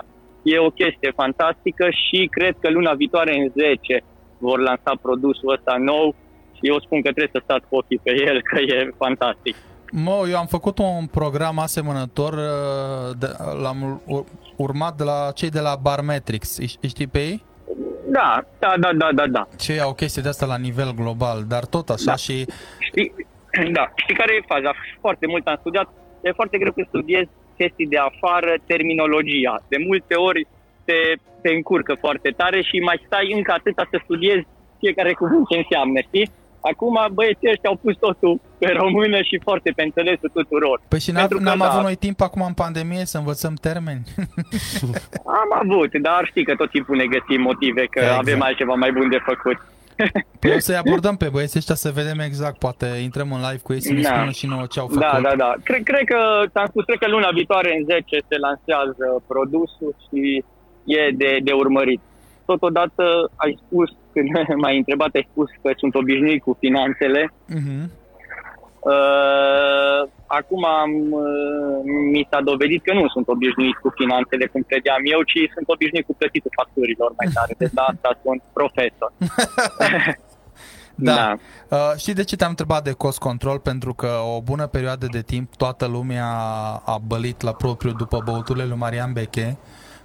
[0.52, 3.94] E o chestie fantastică și cred că luna viitoare în 10
[4.38, 6.16] vor lansa produsul ăsta nou
[6.54, 9.56] și eu spun că trebuie să stați cu ochii pe el, că e fantastic.
[9.92, 13.28] Mă, eu am făcut un program asemănător, uh, de,
[13.62, 14.26] l-am ur-
[14.56, 16.58] urmat de la cei de la Barmetrics.
[16.58, 17.44] Îi îi știi pe ei?
[18.10, 19.48] Da, da, da, da, da, da.
[19.58, 22.16] Ce au chestii de asta la nivel global, dar tot așa Da.
[22.16, 22.46] și
[22.80, 23.14] Știi,
[23.78, 24.74] da, știi care e faza?
[25.02, 25.88] Foarte mult am studiat,
[26.22, 29.64] e foarte greu să studiezi chestii de afară, terminologia.
[29.68, 30.48] De multe ori
[30.88, 31.00] te,
[31.42, 34.46] te încurcă foarte tare și mai stai încă atâta să studiezi
[34.80, 36.30] fiecare cuvânt ce înseamnă, știi?
[36.72, 40.82] Acum băieții ăștia au pus totul pe română și foarte pe înțelesul tuturor.
[40.88, 41.70] Păi și n-am, Pentru că, n-am da.
[41.70, 44.02] avut noi timp acum în pandemie să învățăm termeni?
[45.42, 48.18] Am avut, dar știi că tot timpul ne găsim motive că Exact.
[48.20, 49.58] avem altceva mai bun de făcut.
[50.42, 53.74] Păi o să-i abordăm pe băieții ăștia să vedem exact, poate intrăm în live cu
[53.74, 54.10] ei să ne Da.
[54.16, 55.02] spună și nouă ce au făcut.
[55.02, 55.54] Da, da, da.
[55.64, 56.20] Cred, cred că,
[56.52, 60.44] ți-am spus, cred că luna viitoare în 10 se lansează produsul și
[60.88, 62.02] e de, de urmărit.
[62.46, 64.28] Totodată ai spus, când
[64.62, 67.34] m-ai întrebat, ai spus că sunt obișnuit cu finanțele.
[67.46, 67.92] Mhm.
[68.80, 71.78] Uh, acum am, uh,
[72.12, 76.06] mi s-a dovedit că nu sunt obișnuit cu finanțele cum credeam eu, ci sunt obișnuit
[76.06, 77.54] cu plătitul facturilor mai tare.
[77.58, 79.12] Deci de asta sunt profesor.
[81.00, 81.38] Da.
[81.70, 83.60] Uh, știi de ce te-am întrebat de cost control?
[83.60, 86.28] Pentru că o bună perioadă de timp toată lumea
[86.86, 89.58] a bălit la propriu după băuturile lui Marian Beche,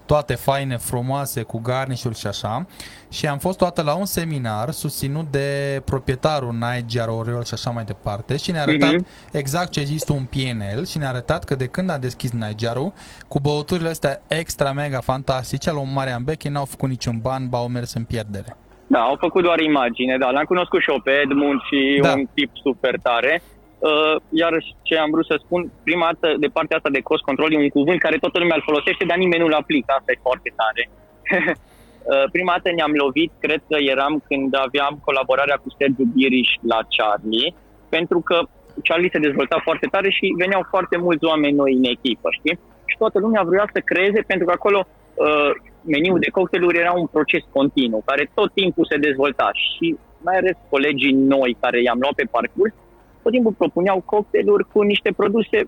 [0.07, 2.67] toate faine, frumoase, cu garnișuri și așa.
[3.11, 7.85] Și am fost toată la un seminar susținut de proprietarul Niger Oriol și așa mai
[7.85, 9.07] departe și ne-a arătat Mhm.
[9.33, 12.93] exact ce există un PNL și ne-a arătat că de când a deschis Nigerul,
[13.29, 17.59] cu băuturile astea extra mega fantastice, al lui Marian Beche n-au făcut niciun ban, ba
[17.59, 18.57] au mers în pierdere.
[18.87, 20.31] Da, au făcut doar imagine, da.
[20.31, 22.09] L-am cunoscut și eu pe Edmund și Da.
[22.09, 22.15] da.
[22.15, 23.43] un tip super tare.
[23.89, 24.53] Uh, iar
[24.83, 27.77] ce am vrut să spun, prima dată de partea asta de cost control e un
[27.79, 30.83] cuvânt care toată lumea îl folosește, dar nimeni nu-l aplică, asta e foarte tare.
[32.05, 36.79] Uh, prima dată ne-am lovit, cred că eram când aveam colaborarea cu Sergiu Biriș la
[36.97, 37.55] Charlie,
[37.89, 38.37] pentru că
[38.83, 42.59] Charlie se dezvolta foarte tare și veneau foarte mulți oameni noi în echipă, știi?
[42.85, 45.51] Și toată lumea vrea să creeze, pentru că acolo uh,
[45.95, 50.57] meniul de cocktailuri era un proces continuu, care tot timpul se dezvolta și mai ales
[50.71, 52.75] colegii noi care i-am luat pe parcurs,
[53.23, 55.59] tot timpul propuneau cocktailuri cu niște produse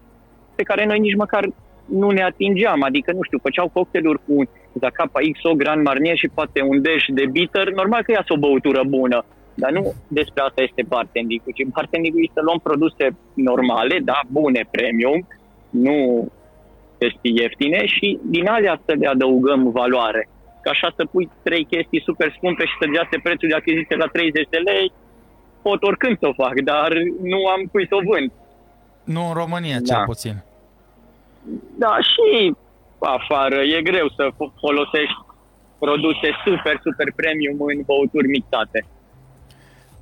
[0.55, 1.49] pe care noi nici măcar
[1.85, 4.47] nu ne atingeam, adică, nu știu, făceau cocktailuri cu un
[4.81, 8.83] Zacapa XO, Grand Marnier și poate un dash de bitter, normal că iasă o băutură
[8.87, 9.25] bună,
[9.55, 14.69] dar nu despre asta este bartending-ul, ci bartending-ul este să luăm produse normale, da, bune,
[14.71, 15.27] premium,
[15.71, 16.29] nu
[16.99, 20.29] chestii ieftine și din alea să le adăugăm valoare.
[20.63, 24.07] Ca așa să pui trei chestii super scumpe și să dea prețul de achiziție la
[24.07, 24.93] 30 de lei,
[25.67, 26.91] pot oricând să o fac, dar
[27.33, 28.31] nu am cui să o vând.
[29.15, 30.03] Nu în România, cel Da.
[30.13, 30.37] puțin.
[31.79, 32.55] Da, și
[32.99, 35.19] afară e greu să fo- folosești
[35.79, 38.87] produse super, super premium în băuturi mixate.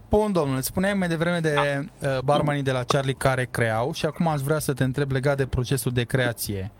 [0.09, 4.27] Bun, domnule, spuneai mai devreme de uh, barmanii de la Charlie care creau și acum
[4.27, 6.71] aș vrea să te întreb legat de procesul de creație.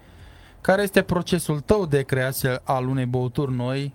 [0.61, 3.93] Care este procesul tău de creație al unei băuturi noi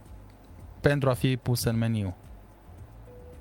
[0.82, 2.16] pentru a fi pus în meniu?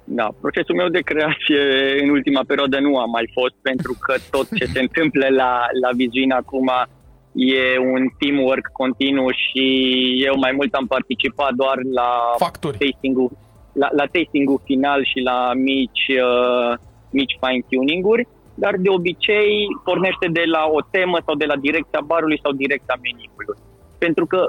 [0.09, 1.63] Da, procesul meu de creație
[2.03, 5.91] în ultima perioadă nu a mai fost pentru că tot ce se întâmplă la, la
[5.97, 6.71] Vizuin acum
[7.33, 9.65] e un teamwork continuu și
[10.27, 12.79] eu mai mult am participat doar la Facturi.
[12.79, 13.31] tasting-ul,
[13.73, 16.79] la, la tasting-ul final și la mici, uh,
[17.11, 22.41] mici fine-tuning-uri, dar de obicei pornește de la o temă sau de la direcția barului
[22.43, 23.47] sau direcția meniului.
[23.99, 24.49] Pentru că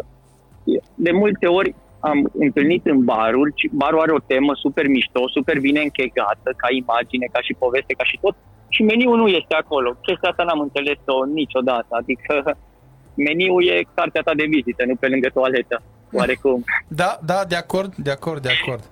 [0.95, 5.81] de multe ori am întâlnit în baruri, barul are o temă super mișto, super bine
[5.81, 8.35] închegată, ca imagine, ca și poveste, ca și tot,
[8.67, 9.89] și meniul nu este acolo.
[10.01, 12.57] Chestia asta n-am înțeles-o niciodată, adică
[13.27, 15.81] meniul e cartea ta de vizită, nu pe lângă toaletă,
[16.11, 16.63] oarecum.
[17.01, 18.83] Da, da, de acord, de acord, de acord.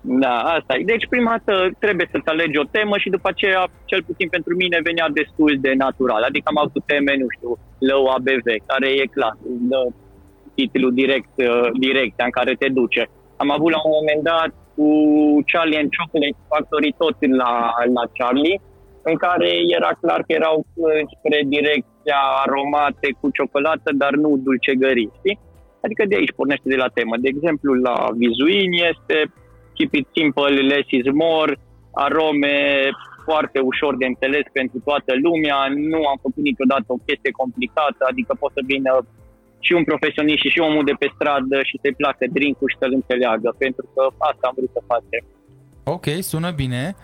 [0.00, 0.82] Da, asta e.
[0.84, 4.80] Deci prima dată trebuie să-ți alegi o temă și după aceea, cel puțin pentru mine,
[4.82, 6.22] venea destul de natural.
[6.22, 9.36] Adică am avut teme, nu știu, Lău ABV, care e clar,
[10.58, 13.02] titlul direct, uh, direcția în care te duce.
[13.42, 14.88] Am avut la un moment dat cu
[15.50, 17.52] Charlie and Chocolate Factory tot la,
[17.96, 18.60] la Charlie,
[19.10, 20.56] în care era clar că erau
[21.14, 25.38] spre direcția aromate cu ciocolată, dar nu dulcegării, știi?
[25.84, 27.14] Adică de aici pornește de la temă.
[27.24, 29.16] De exemplu, la Vizuin este
[29.76, 31.52] keep it simple, less is more,
[32.06, 32.56] arome
[33.28, 35.58] foarte ușor de înțeles pentru toată lumea,
[35.92, 38.92] nu am făcut niciodată o chestie complicată, adică pot să vină
[39.60, 42.92] și un profesionist și și omul de pe stradă și să-i placă drink și să-l
[42.92, 45.22] înțeleagă, pentru că asta am vrut să facem.
[45.84, 46.96] Ok, sună bine.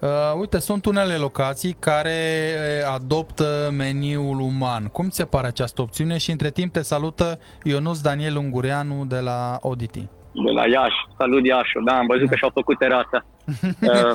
[0.00, 0.08] Uh,
[0.40, 2.18] uite, sunt unele locații care
[2.54, 4.84] uh, adoptă meniul uman.
[4.86, 6.18] Cum ți se pare această opțiune?
[6.18, 10.08] Și între timp te salută Ionuț Daniel Ungureanu de la Auditi.
[10.32, 11.06] De la Iași.
[11.18, 12.30] Salut Iașu, da, am văzut da.
[12.30, 13.24] că și-au făcut terasa.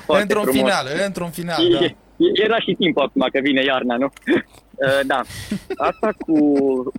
[0.08, 0.62] Uh, într-un frumos.
[0.62, 1.86] final, într-un final, da.
[2.44, 4.10] Era și timp acum că vine iarna, nu?
[4.74, 5.22] Uh, da,
[5.76, 6.38] asta cu,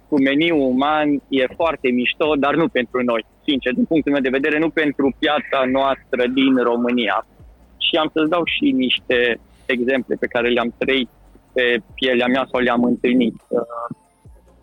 [0.08, 4.36] cu meniu uman e foarte mișto, dar nu pentru noi, sincer, din punctul meu de
[4.38, 7.26] vedere, nu pentru piața noastră din România.
[7.78, 11.08] Și am să-ți dau și niște exemple pe care le-am trăit
[11.52, 13.34] pe pielea mea sau le-am întâlnit.
[13.48, 13.96] Uh,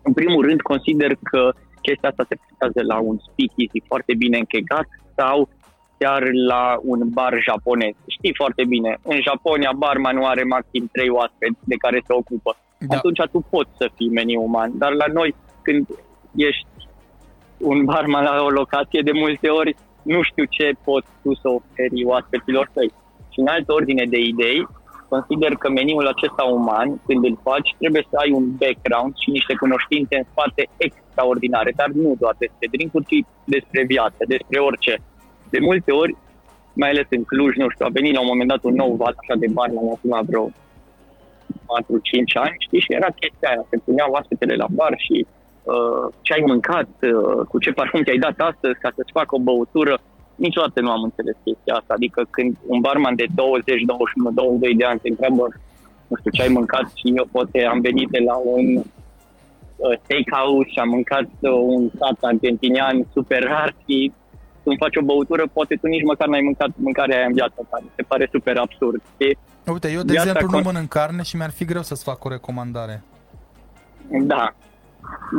[0.02, 1.52] în primul rând, consider că
[1.82, 5.48] chestia asta se pretează la un speakeasy foarte bine închegat sau
[5.98, 7.94] chiar la un bar japonez.
[8.06, 12.56] Știi foarte bine, în Japonia barmanul are maxim 3 oaspeți de care se ocupă.
[12.88, 12.96] Da.
[12.96, 15.86] Atunci tu poți să fii meniu uman, dar la noi când
[16.34, 16.66] ești
[17.58, 22.04] un barman la o locație de multe ori, nu știu ce poți tu să oferi
[22.04, 22.90] oaspeților tăi.
[23.32, 24.68] Și în altă ordine de idei,
[25.08, 29.54] consider că meniul acesta uman, când îl faci, trebuie să ai un background și niște
[29.54, 35.02] cunoștințe în spate extraordinare, dar nu doar despre drinkuri, ci despre viață, despre orice
[35.50, 36.16] de multe ori,
[36.72, 39.14] mai ales în Cluj, nu știu, a venit la un moment dat un nou val
[39.16, 40.50] așa de bani, la acum vreo
[41.62, 41.64] 4-5
[42.44, 45.26] ani, știi, și era chestia aia, se puneau oaspetele la bar și
[45.62, 49.44] uh, ce ai mâncat, uh, cu ce parfum ți-ai dat astăzi ca să-ți facă o
[49.48, 49.94] băutură,
[50.34, 54.84] niciodată nu am înțeles chestia asta, adică când un barman de 20, 21, 22 de
[54.84, 55.44] ani te întreabă,
[56.08, 60.68] nu știu, ce ai mâncat și eu poate am venit de la un uh, steakhouse
[60.72, 64.12] și am mâncat uh, un sat argentinian super rar și
[64.62, 67.78] când faci o băutură, poate tu nici măcar n-ai mâncat mâncarea aia în viața ta.
[67.82, 69.02] Mi se pare super absurd.
[69.14, 69.38] Știi?
[69.66, 70.58] Uite, eu de Viața exemplu con...
[70.58, 73.02] nu mănânc carne și mi-ar fi greu să-ți fac o recomandare.
[74.08, 74.54] Da.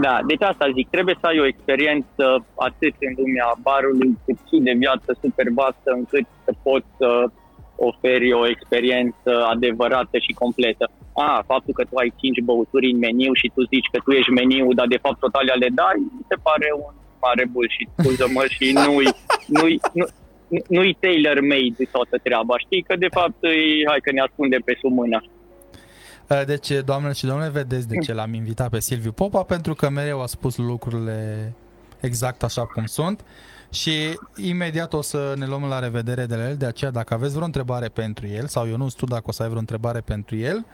[0.01, 4.57] Da, deci asta zic, trebuie să ai o experiență atât în lumea barului, cât și
[4.67, 7.09] de viață super vastă, încât să poți să
[7.76, 10.89] oferi o experiență adevărată și completă.
[11.13, 14.32] A, faptul că tu ai 5 băuturi în meniu și tu zici că tu ești
[14.32, 16.93] meniu, dar de fapt total le dai, mi se pare un
[17.26, 19.09] mare bullshit, scuză-mă, și nu-i,
[19.47, 20.05] nu-i, nu,
[20.67, 22.81] nu-i tailor-made toată treaba, știi?
[22.81, 25.23] Că de fapt îi, hai că ne ascunde pe sub mâna.
[26.45, 30.21] Deci, doamnele și domnule, vedeți de ce l-am invitat pe Silviu Popa, pentru că mereu
[30.21, 31.53] a spus lucrurile
[31.99, 33.25] exact așa cum sunt
[33.71, 33.91] și
[34.35, 37.45] imediat o să ne luăm la revedere de la el, de aceea dacă aveți vreo
[37.45, 40.65] întrebare pentru el sau eu nu știu dacă o să ai vreo întrebare pentru el,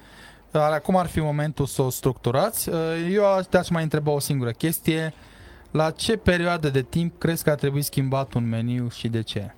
[0.52, 2.70] acum ar fi momentul să o structurați.
[3.12, 5.14] Eu te-aș mai întreba o singură chestie.
[5.72, 9.54] La ce perioadă de timp crezi că a trebuit schimbat un meniu și de ce?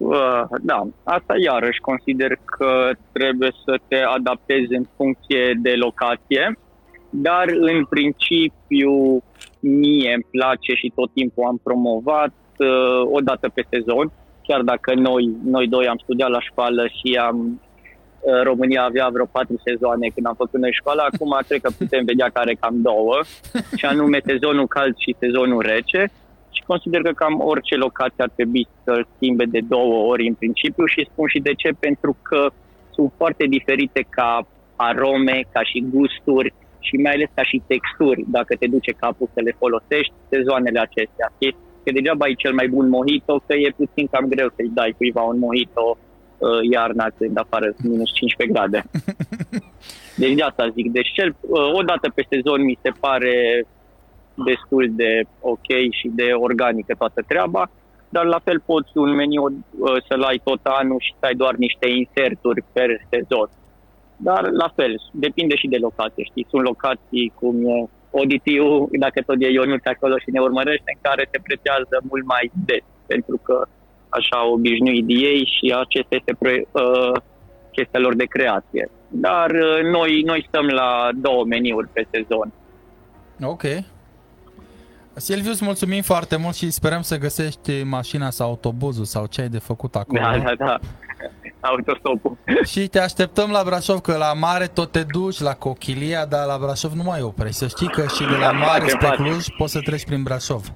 [0.00, 6.58] Uh, da, asta iarăși consider că trebuie să te adaptezi în funcție de locație,
[7.10, 9.22] dar în principiu
[9.60, 14.94] mie îmi place și tot timpul am promovat uh, o dată pe sezon, chiar dacă
[14.94, 17.60] noi, noi doi am studiat la școală și am
[18.42, 22.28] România avea vreo patru sezoane când am făcut noi școala, acum cred că putem vedea
[22.32, 23.20] care cam două,
[23.76, 26.10] și anume sezonul cald și sezonul rece.
[26.50, 30.84] Și consider că cam orice locație ar trebui să schimbe de două ori în principiu
[30.86, 32.50] și spun și de ce, pentru că
[32.90, 34.46] sunt foarte diferite ca
[34.76, 39.40] arome, ca și gusturi și mai ales ca și texturi, dacă te duce capul să
[39.40, 41.32] le folosești, sezoanele acestea.
[41.84, 45.22] Că degeaba ai cel mai bun mojito, că e puțin cam greu să-i dai cuiva
[45.22, 48.82] un mojito uh, iarna când afară minus 15 grade.
[50.22, 50.92] Deci de asta zic.
[50.92, 53.64] Deci cel, uh, o dată pe sezon mi se pare
[54.44, 57.70] destul de ok și de organică toată treaba,
[58.08, 61.54] dar la fel poți un meniu uh, să-l ai tot anul și să ai doar
[61.54, 63.48] niște inserturi per sezon.
[64.16, 66.46] Dar la fel, depinde și de locație, știi?
[66.50, 71.28] Sunt locații cum e Oditiu, dacă tot e Ionuț acolo și ne urmărește, în care
[71.32, 73.66] se prețează mult mai des, pentru că
[74.08, 77.20] așa obișnuit de ei și acesta este pre, uh,
[77.72, 78.90] chestia lor de creație.
[79.08, 82.52] Dar uh, noi, noi stăm la două meniuri pe sezon.
[83.42, 83.62] Ok.
[85.14, 89.48] Silviu, îți mulțumim foarte mult și sperăm să găsești mașina sau autobuzul sau ce ai
[89.48, 90.20] de făcut acolo.
[90.20, 90.78] Da, da, da.
[91.60, 92.36] Autostopul.
[92.64, 96.58] Și te așteptăm la Brașov, că la mare tot te duci, la Cochilia, dar la
[96.60, 97.56] Brașov nu mai oprești.
[97.56, 100.72] Să știi că și de la mare spre Cluj poți să treci prin Brașov.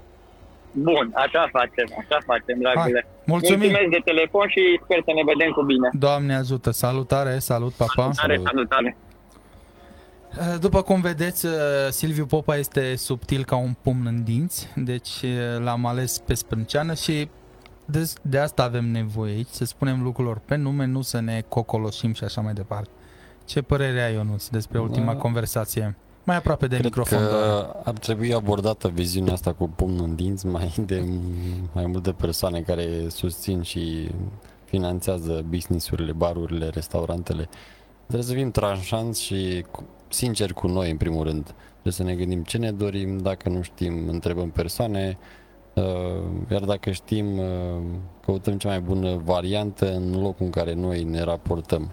[0.73, 3.07] Bun, așa facem, așa facem, dragule.
[3.25, 3.59] Mulțumim.
[3.59, 5.89] Mulțumesc de telefon și sper să ne vedem cu bine.
[5.93, 8.11] Doamne ajută, salutare, salut, papa.
[8.13, 8.97] Salutare, salutare.
[10.39, 11.53] Eh, după cum vedeți, eh,
[11.91, 16.95] Silviu Popa este subtil ca un pumn în dinți, deci eh, l-am ales pe sprânceană
[16.95, 17.29] și
[17.85, 22.13] de, de asta avem nevoie aici, să spunem lucrurilor pe nume, nu să ne cocoloșim
[22.13, 22.91] și așa mai departe.
[23.45, 25.19] Ce părere ai, Ionuț, despre ultima da.
[25.19, 25.97] conversație?
[26.25, 27.19] Mai aproape de Cred microfon.
[27.19, 27.77] că doar.
[27.85, 31.05] ar trebui abordată viziunea asta cu pumnul în dinți mai de
[31.73, 34.11] mai multe persoane care susțin și
[34.65, 37.49] finanțează businessurile, barurile, restaurantele.
[38.07, 39.85] Trebuie să fim tranșanți și cu-
[40.15, 41.55] sinceri cu noi, în primul rând.
[41.73, 45.19] Trebuie să ne gândim ce ne dorim, dacă nu știm, întrebăm persoane,
[45.75, 45.85] uh,
[46.51, 47.47] iar dacă știm, uh,
[48.25, 51.91] căutăm cea mai bună variantă în locul în care noi ne raportăm.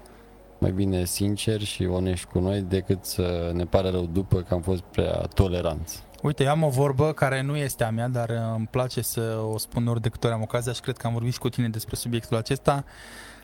[0.58, 4.62] Mai bine sinceri și onești cu noi decât să ne pare rău după că am
[4.62, 6.04] fost prea toleranți.
[6.22, 9.40] Uite, eu am o vorbă care nu este a mea, dar uh, îmi place să
[9.54, 11.50] o spun ori de câte ori am ocazia și cred că am vorbit și cu
[11.50, 12.84] tine despre subiectul acesta.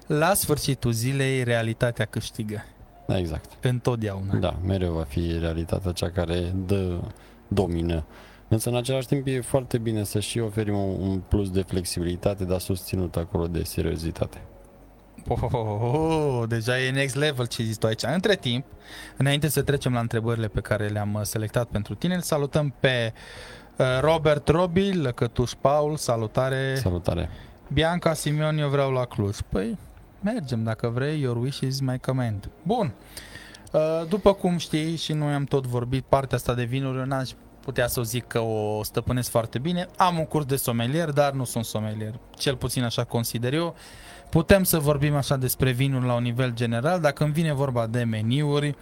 [0.07, 2.65] La sfârșitul zilei, realitatea câștigă.
[3.07, 3.51] Da, exact.
[3.61, 4.33] Întotdeauna.
[4.35, 6.99] Da, mereu va fi realitatea cea care dă,
[7.47, 8.05] domină.
[8.47, 12.43] Însă, în același timp, e foarte bine să și oferim un, un plus de flexibilitate,
[12.43, 14.41] dar susținut acolo de seriozitate.
[15.27, 18.03] Oh, oh, oh, oh, deja e next level ce zici tu aici.
[18.03, 18.65] Între timp,
[19.17, 23.13] înainte să trecem la întrebările pe care le-am uh, selectat pentru tine, îl salutăm pe
[23.77, 26.75] uh, Robert Robi, Lăcătuș Paul, salutare.
[26.75, 27.29] Salutare!
[27.73, 29.37] Bianca Simion, eu vreau la Cluj.
[29.49, 29.77] Păi,
[30.21, 32.49] mergem dacă vrei, your wish is my command.
[32.63, 32.91] Bun.
[33.71, 37.29] Uh, După cum știi și noi am tot vorbit, partea asta de vinuri, eu n-aș
[37.59, 39.87] putea să o zic că o stăpânesc foarte bine.
[39.97, 42.19] Am un curs de somelier, dar nu sunt somelier.
[42.37, 43.75] Cel puțin așa consider eu.
[44.29, 48.03] Putem să vorbim așa despre vinuri la un nivel general, dacă îmi vine vorba de
[48.03, 48.75] meniuri,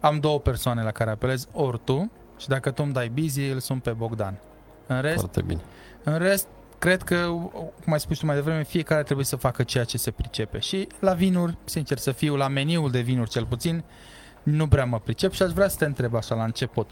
[0.00, 3.58] am două persoane la care apelez, ori tu, și dacă tu îmi dai busy, îl
[3.58, 4.38] sun pe Bogdan.
[4.86, 5.60] În rest, Foarte bine.
[6.04, 6.46] în rest,
[6.78, 7.16] cred că,
[7.84, 10.58] cum ai spus tu mai devreme, fiecare trebuie să facă ceea ce se pricepe.
[10.58, 13.84] Și la vinuri, sincer să fiu, la meniul de vinuri cel puțin,
[14.42, 16.90] nu prea mă pricep și aș vrea să te întreb așa la început.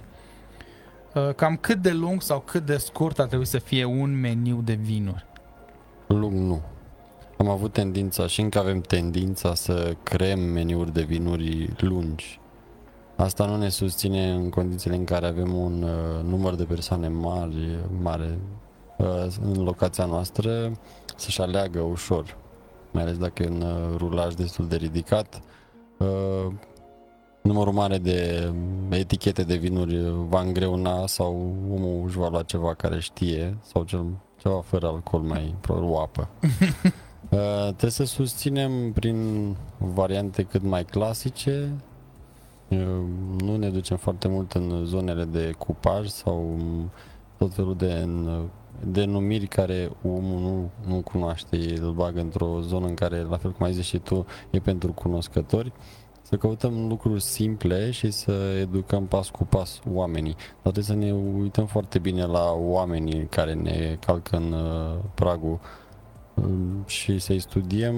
[1.14, 4.60] Uh, Cam cât de lung sau cât de scurt ar trebui să fie un meniu
[4.64, 5.26] de vinuri?
[6.06, 6.62] Lung nu.
[7.36, 12.40] Am avut tendința și încă avem tendința să creăm meniuri de vinuri lungi.
[13.16, 17.78] Asta nu ne susține în condițiile în care avem un uh, număr de persoane mari,
[18.02, 18.65] mare uh,
[19.42, 20.72] în locația noastră
[21.16, 22.36] să-și aleagă ușor.
[22.90, 25.40] Mai ales dacă e un uh, rulaj destul de ridicat.
[25.98, 26.52] Uh,
[27.42, 28.52] numărul mare de
[28.90, 34.04] etichete de vinuri va îngreuna sau omul își va lua ceva care știe sau cel,
[34.36, 36.28] ceva fără alcool mai probabil o apă.
[37.30, 39.16] Uh, trebuie să susținem prin
[39.78, 41.72] variante cât mai clasice.
[42.68, 42.78] Uh,
[43.38, 46.56] nu ne ducem foarte mult în zonele de cupaj sau
[47.38, 48.42] tot felul de în,
[48.84, 51.56] denumiri care omul nu, nu cunoaște.
[51.80, 54.92] Îl bagă într-o zonă în care, la fel cum ai zis și tu, e pentru
[54.92, 55.72] cunoscători.
[56.22, 60.34] Să căutăm lucruri simple și să educăm pas cu pas oamenii.
[60.62, 65.60] Dar trebuie să ne uităm foarte bine la oamenii care ne calcă în uh, pragul
[66.34, 67.96] um, și să-i studiem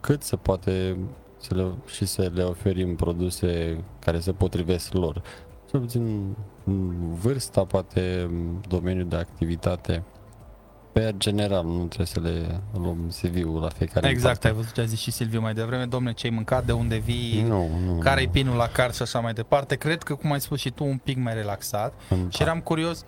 [0.00, 0.96] cât se poate
[1.36, 5.22] să le, și să le oferim produse care se potrivesc lor.
[5.70, 6.36] Cel puțin m,
[7.20, 10.02] vârsta, poate m, domeniul de activitate.
[10.92, 14.46] Pe general, nu trebuie să le luăm CV-ul la fiecare în Exact, parte.
[14.48, 15.84] ai văzut ce a zis și Silviu mai devreme.
[15.84, 17.98] Domne, ce ai mâncat, de unde vii, Nu, nu.
[17.98, 19.74] care-i pinul la card și așa mai departe.
[19.76, 21.92] Cred că, cum ai spus și tu, un pic mai relaxat.
[22.08, 22.16] nu.
[22.30, 23.04] Și eram curios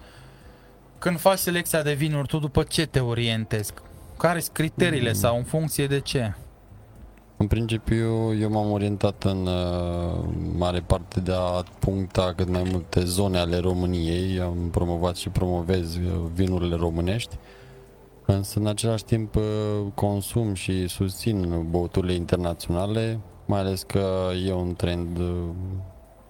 [0.98, 3.72] Când faci selecția de vinuri, tu după ce te orientezi?
[4.18, 5.14] Care sunt criteriile Mm.
[5.16, 6.34] sau în funcție de ce?
[7.36, 10.24] În principiu, eu m-am orientat în uh,
[10.56, 14.40] mare parte de a puncta cât mai multe zone ale României.
[14.40, 16.02] Am promovat și promovez uh,
[16.34, 17.36] vinurile românești.
[18.26, 19.42] Însă, în același timp, uh,
[19.94, 25.48] consum și susțin băuturile internaționale, mai ales că e un trend uh,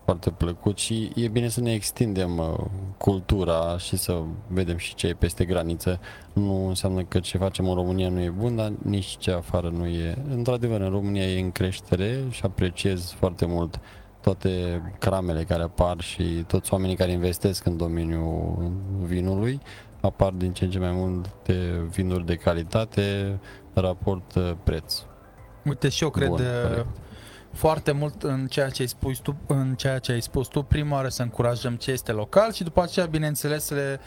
[0.05, 2.65] foarte plăcut și e bine să ne extindem uh,
[2.99, 6.01] cultura și să vedem și ce e peste graniță.
[6.33, 9.87] Nu înseamnă că ce facem în România nu e bun, dar nici ce afară nu
[9.87, 10.17] e.
[10.31, 13.81] Într-adevăr, în România e în creștere și apreciez foarte mult
[14.21, 19.61] toate cramele care apar și toți oamenii care investesc în domeniul vinului.
[20.01, 23.39] Apar din ce în ce mai multe vinuri de calitate,
[23.73, 25.03] raport uh, preț.
[25.65, 26.87] Uite, și eu cred Bun, uh, corect.
[27.55, 30.63] Foarte mult în ceea ce ai spus tu, în ceea ce ai spus tu.
[30.63, 34.01] Prima oară să încurajăm ce este local și după aceea, bineînțeles, să le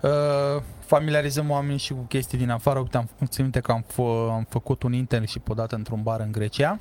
[0.00, 2.78] uh, familiarizăm oamenii și cu chestii din afară.
[2.78, 6.32] Uite, am, țin minte că am, fă, am făcut un internship odată într-un bar în
[6.32, 6.78] Grecia.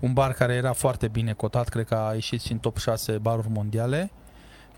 [0.00, 3.18] Un bar care era foarte bine cotat, cred că a ieșit și în top 6
[3.18, 4.10] baruri mondiale.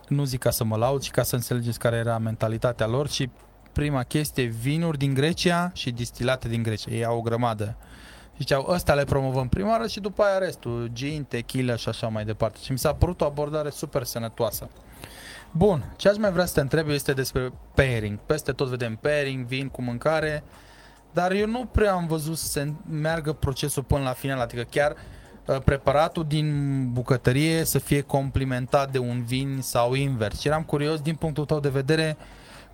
[0.08, 3.30] Nu zic ca să mă laud, ci ca să înțelegeți care era mentalitatea lor și
[3.72, 6.90] prima chestie, vinuri din Grecia și distilate din Grecia.
[6.90, 7.64] Ei au o grămadă.
[7.66, 12.08] Și ziceau, ăsta le promovăm prima oară și după aia restul, gin, tequila și așa
[12.08, 12.58] mai departe.
[12.62, 14.68] Și mi s-a părut o abordare super sănătoasă.
[15.50, 18.18] Bun, ce aș mai vrea să te întreb este despre pairing.
[18.26, 20.44] Peste tot vedem pairing, vin cu mâncare,
[21.12, 24.94] dar eu nu prea am văzut să se meargă procesul până la final, adică chiar
[25.46, 30.40] uh, preparatul din bucătărie să fie complimentat de un vin sau invers.
[30.40, 32.16] Și eram curios din punctul tău de vedere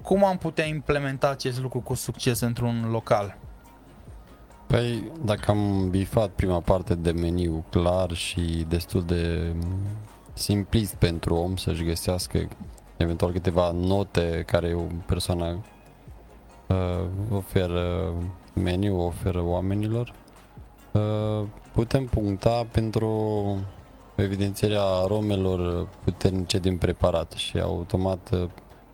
[0.02, 3.36] cum am putea implementa acest lucru cu succes într-un local.
[4.68, 9.52] Păi, dacă am bifat prima parte de meniu clar și destul de
[10.32, 12.48] simplist pentru om să-și găsească
[12.96, 15.64] eventual câteva note care o persoană
[16.66, 18.12] uh, oferă
[18.54, 20.12] meniu, oferă oamenilor,
[20.92, 23.10] uh, putem puncta pentru
[24.14, 28.48] evidențierea aromelor puternice din preparat și automat uh,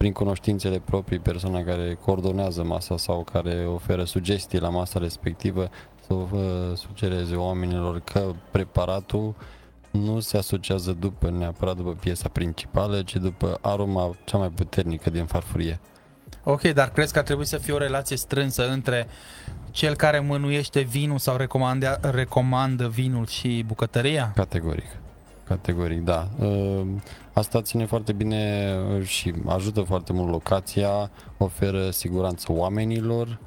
[0.05, 5.70] prin cunoștințele proprii persoana care coordonează masa sau care oferă sugestii la masa respectivă
[6.07, 6.40] să uh,
[6.74, 9.34] sugereze oamenilor că preparatul
[9.90, 15.24] nu se asociază după neapărat după piesa principală, ci după aroma cea mai puternică din
[15.24, 15.80] farfurie.
[16.42, 19.07] Ok, dar crezi că ar trebui să fie o relație strânsă între
[19.70, 24.32] cel care mânuiește vinul sau recomandă, recomandă vinul și bucătăria?
[24.34, 25.03] Categoric.
[25.45, 26.28] Categoric, da.
[26.38, 26.86] Uh,
[27.34, 33.38] Asta ține foarte bine uh, și ajută foarte mult locația, oferă siguranță oamenilor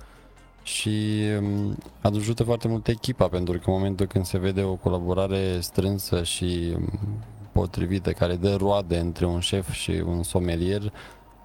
[0.64, 5.60] și um, ajută foarte mult echipa, pentru că în momentul când se vede o colaborare
[5.60, 6.90] strânsă și um,
[7.52, 10.94] potrivită, care dă roade între un șef și un somelier,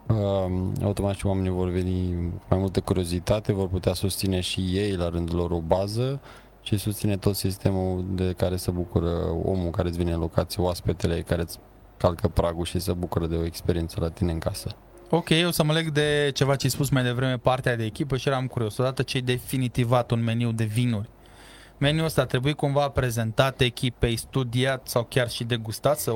[0.09, 4.97] um, automat și oamenii vor veni cu mai multă curiozitate, vor putea susține și ei
[4.97, 6.21] la rândul lor o bază
[6.63, 9.11] și susține tot sistemul de care se bucură
[9.45, 11.59] omul care îți vine în locație, oaspetele care îți
[11.97, 14.69] calcă pragul și se bucură de o experiență la tine în casă.
[15.11, 18.17] Ok, eu să mă leg de ceva ce ai spus mai devreme, partea de echipă
[18.17, 18.79] și eram curios.
[18.79, 21.09] Odată ce ai definitivat un meniu de vinuri,
[21.79, 26.13] meniul ăsta trebuie cumva prezentat echipei, studiat sau chiar și degustat, să,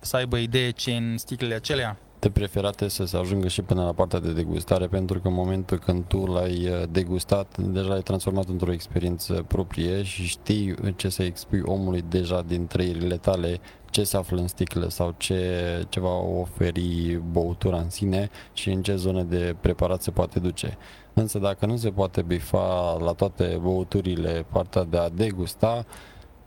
[0.00, 1.98] să aibă idee ce e în sticlele acelea?
[2.20, 5.78] De preferate să se ajungă și până la partea de degustare, pentru că în momentul
[5.78, 11.22] când tu l-ai uh, degustat, deja l-ai transformat într-o experiență proprie și știi ce să
[11.22, 13.60] expui omului deja din trăirile tale,
[13.90, 18.82] ce se află în sticlă sau ce, ce va oferi băutura în sine și în
[18.82, 20.76] ce zone de preparat se poate duce.
[21.12, 25.86] Însă dacă nu se poate bifa la toate băuturile partea de a degusta,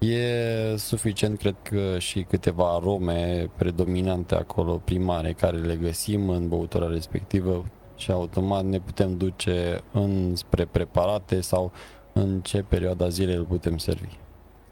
[0.06, 6.88] E suficient, cred că, și câteva arome predominante acolo, primare, care le găsim în băutura
[6.88, 11.72] respectivă și automat ne putem duce înspre preparate sau
[12.14, 14.18] în ce perioada zilei îl putem servi.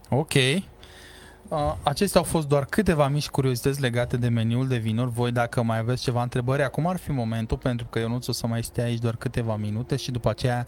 [0.09, 0.33] Ok.
[0.33, 5.11] Uh, acestea au fost doar câteva mici curiozități legate de meniul de vinuri.
[5.11, 8.31] Voi, dacă mai aveți ceva întrebări, acum ar fi momentul, pentru că eu nu o
[8.31, 10.67] să mai stea aici doar câteva minute și după aceea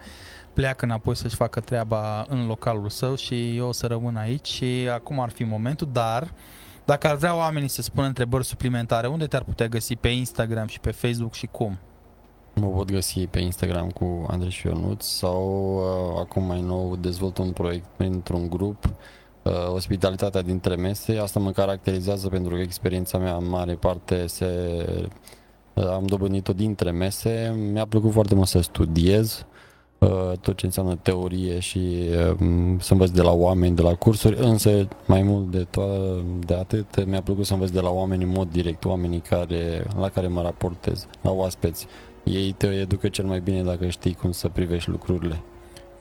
[0.53, 4.89] pleacă înapoi să-și facă treaba în localul său și eu o să rămân aici și
[4.93, 6.33] acum ar fi momentul, dar
[6.85, 10.79] dacă ar vrea oamenii să spună întrebări suplimentare, unde te-ar putea găsi pe Instagram și
[10.79, 11.77] pe Facebook și cum?
[12.55, 17.37] Mă pot găsi pe Instagram cu Andrei și Șionuț sau uh, acum mai nou dezvolt
[17.37, 18.89] un proiect printr-un grup
[19.41, 21.17] uh, Ospitalitatea dintre mese.
[21.17, 24.47] Asta mă caracterizează pentru că experiența mea în mare parte se
[25.73, 27.55] uh, am dobândit-o dintre mese.
[27.71, 29.52] Mi-a plăcut foarte mult să studiez uh,
[30.41, 32.35] tot ce înseamnă teorie și uh,
[32.79, 37.05] să învăț de la oameni, de la cursuri, însă mai mult de, to- de atât
[37.05, 40.41] mi-a plăcut să învăț de la oameni în mod direct, oamenii care, la care mă
[40.41, 41.87] raportez, la oaspeți.
[42.23, 45.41] Ei te educă cel mai bine dacă știi cum să privești lucrurile.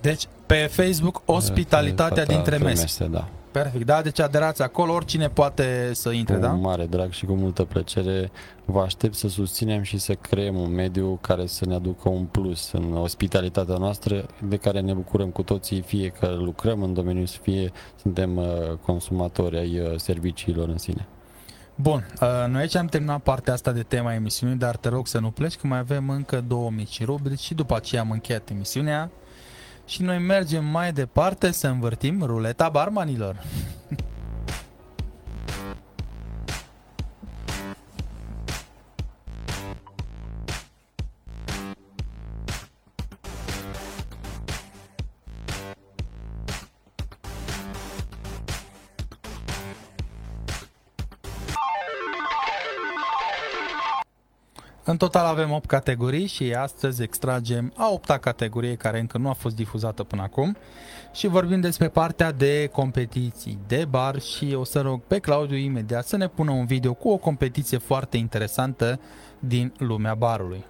[0.01, 2.81] Deci, pe Facebook, ospitalitatea dintre mese.
[2.81, 3.05] mese.
[3.05, 3.29] Da.
[3.53, 4.03] Perfect, da?
[4.03, 6.53] Deci aderați acolo, oricine poate să intre, Cu da?
[6.53, 8.31] mare drag și cu multă plăcere
[8.65, 12.73] vă aștept să susținem și să creăm un mediu care să ne aducă un plus
[12.73, 17.73] în ospitalitatea noastră de care ne bucurăm cu toții, fie că lucrăm în domeniu, fie
[18.03, 18.45] suntem uh,
[18.85, 21.07] consumatori ai uh, serviciilor în sine.
[21.75, 25.19] Bun, uh, noi aici am terminat partea asta de tema emisiunii, dar te rog să
[25.19, 29.11] nu pleci, că mai avem încă două mici rubrici și după aceea am încheiat emisiunea
[29.93, 33.43] și noi mergem mai departe să învârtim ruleta barmanilor.
[54.85, 59.33] În total avem 8 categorii și astăzi extragem a 8 categorie care încă nu a
[59.33, 60.57] fost difuzată până acum
[61.13, 66.07] și vorbim despre partea de competiții de bar și o să rog pe Claudiu imediat
[66.07, 69.01] să ne pună un video cu o competiție foarte interesantă
[69.39, 70.65] din lumea barului.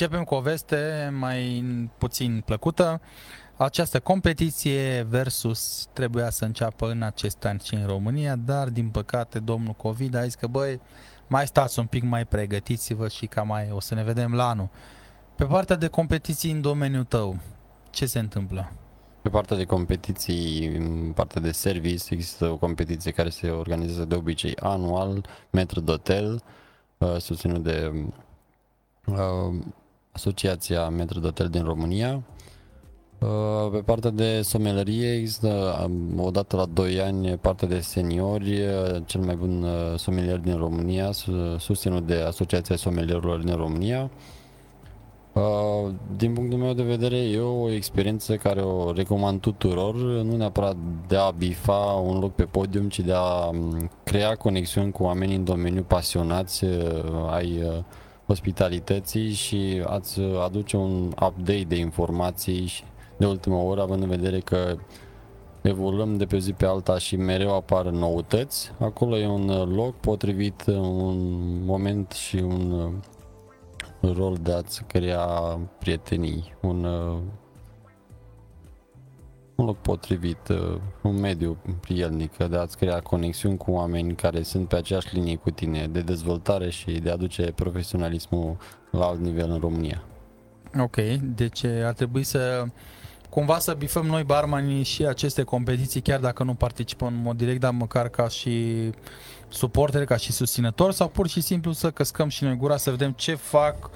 [0.00, 1.64] Începem cu o veste mai
[1.98, 3.00] puțin plăcută.
[3.56, 9.38] Această competiție versus trebuia să înceapă în acest an și în România, dar din păcate
[9.38, 10.80] domnul COVID a zis că băi,
[11.26, 14.68] mai stați un pic mai pregătiți-vă și ca mai o să ne vedem la anul.
[15.34, 17.38] Pe partea de competiții în domeniul tău,
[17.90, 18.72] ce se întâmplă?
[19.22, 24.14] Pe partea de competiții, în partea de service, există o competiție care se organizează de
[24.14, 26.44] obicei anual, metru d'hotel,
[26.98, 27.92] uh, susținut de
[29.06, 29.54] uh,
[30.12, 32.22] Asociația Metru d'Hotel din România.
[33.18, 38.60] Uh, Pe partea de somelerie există um, o dată la 2 ani partea de seniori,
[38.60, 44.10] uh, cel mai bun uh, somelier din România, su- susținut de Asociația Somelierilor din România.
[45.32, 50.76] Uh, Din punctul meu de vedere, e o experiență care o recomand tuturor, nu neapărat
[51.08, 55.36] de a bifa un loc pe podium, ci de a um, crea conexiuni cu oamenii
[55.36, 56.80] în domeniu pasionați uh,
[57.30, 57.76] ai uh,
[58.30, 62.84] ospitalității și ați aduce un update de informații și
[63.16, 64.76] de ultimă oră, având în vedere că
[65.62, 68.72] evoluăm de pe zi pe alta și mereu apar noutăți.
[68.78, 72.70] Acolo e un uh, loc potrivit, uh, un moment și un
[74.00, 75.26] uh, rol de a-ți crea
[75.78, 77.18] prietenii, un, uh,
[79.60, 84.68] un loc potrivit, uh, un mediu prielnic, de a-ți crea conexiuni cu oameni care sunt
[84.68, 88.56] pe aceeași linie cu tine, de dezvoltare și de a aduce profesionalismul
[88.90, 90.02] la alt nivel în România.
[90.78, 92.64] Ok, deci ar trebui să
[93.30, 97.60] cumva să bifăm noi barmanii și aceste competiții, chiar dacă nu participăm în mod direct,
[97.60, 98.90] dar măcar ca și
[99.48, 103.12] suporteri, ca și susținători sau pur și simplu să căscăm și noi gura să vedem
[103.12, 103.90] ce fac uh,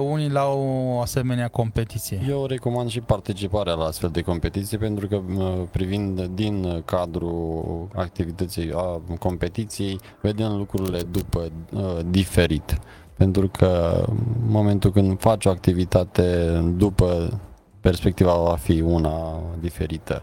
[0.00, 2.20] unii la o asemenea competiție.
[2.28, 8.72] Eu recomand și participarea la astfel de competiții pentru că uh, privind din cadrul activității
[8.74, 12.78] a competiției, vedem lucrurile după uh, diferit.
[13.16, 17.40] Pentru că în momentul când faci o activitate după
[17.80, 20.22] perspectiva va fi una diferită.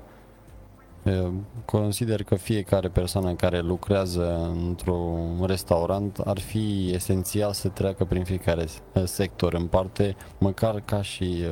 [1.65, 8.65] Consider că fiecare persoană care lucrează într-un restaurant ar fi esențial să treacă prin fiecare
[9.03, 11.43] sector în parte, măcar ca și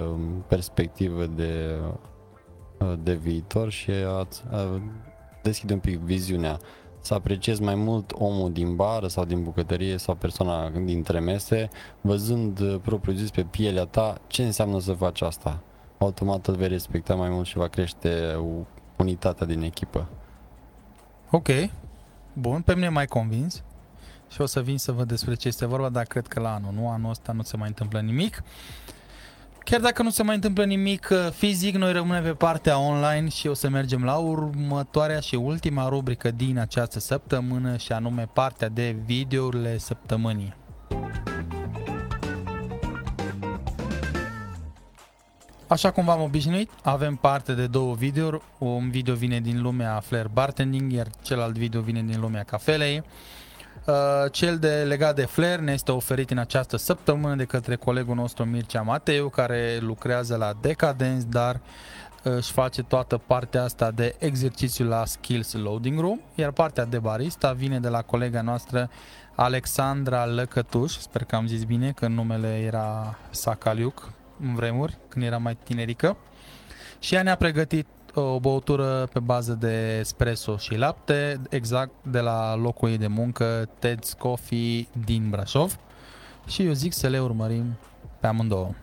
[0.47, 1.79] perspectivă de,
[3.03, 4.81] de viitor și a, a
[5.41, 6.59] deschide un pic viziunea
[7.01, 11.69] să apreciez mai mult omul din bară sau din bucătărie sau persoana dintre mese,
[12.01, 15.59] văzând propriu zis pe pielea ta ce înseamnă să faci asta.
[15.97, 18.09] Automat îl vei respecta mai mult și va crește
[19.01, 20.07] unitatea din echipă.
[21.29, 21.47] Ok,
[22.33, 23.63] bun, pe mine mai convins
[24.29, 26.73] și o să vin să văd despre ce este vorba, dar cred că la anul,
[26.73, 28.43] nu anul ăsta nu se mai întâmplă nimic.
[29.63, 33.47] Chiar dacă nu se mai întâmplă nimic uh, fizic, noi rămânem pe partea online și
[33.47, 38.95] o să mergem la următoarea și ultima rubrică din această săptămână și anume partea de
[39.05, 40.53] videourile săptămânii.
[45.71, 48.41] Așa cum v-am obișnuit, avem parte de două videouri.
[48.57, 53.03] Un video vine din lumea Flair Bartending, iar celălalt video vine din lumea cafelei.
[53.85, 53.95] Uh,
[54.31, 58.45] cel de legat de Flair ne este oferit în această săptămână de către colegul nostru
[58.45, 64.87] Mircea Mateu, care lucrează la Decadence, dar uh, își face toată partea asta de exercițiu
[64.87, 68.89] la Skills Loading Room, iar partea de barista vine de la colega noastră
[69.35, 74.11] Alexandra Lăcătuș, sper că am zis bine, că numele era Sacaliuc
[74.41, 76.17] în vremuri, când era mai tinerică.
[76.99, 82.55] Și ea ne-a pregătit o băutură pe bază de espresso și lapte, exact de la
[82.55, 85.79] locul ei de muncă, Ted's Coffee din Brașov.
[86.47, 87.77] Și eu zic să le urmărim
[88.19, 88.73] pe amândouă.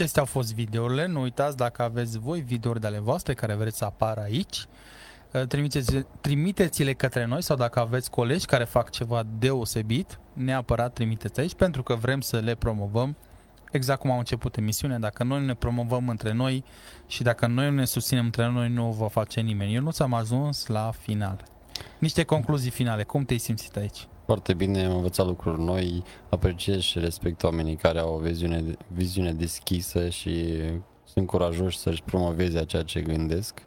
[0.00, 1.06] Acestea au fost videourile.
[1.06, 4.66] Nu uitați dacă aveți voi videouri de ale voastre care vreți să apară aici,
[5.32, 11.40] uh, trimiteți, trimiteți-le către noi sau dacă aveți colegi care fac ceva deosebit, neapărat trimiteți
[11.40, 13.16] aici pentru că vrem să le promovăm
[13.70, 14.98] exact cum am început emisiunea.
[14.98, 16.64] Dacă noi ne promovăm între noi
[17.06, 19.74] și dacă noi nu ne susținem între noi, nu o va face nimeni.
[19.74, 21.44] Eu nu ți-am ajuns la final.
[21.98, 23.02] Niște concluzii finale.
[23.02, 24.08] Cum te-ai simțit aici?
[24.30, 29.32] Foarte bine, am învățat lucruri noi, apreciez și respect oamenii care au o viziune, viziune
[29.32, 30.46] deschisă și
[31.04, 33.62] sunt curajoși să-și promoveze ceea ce gândesc.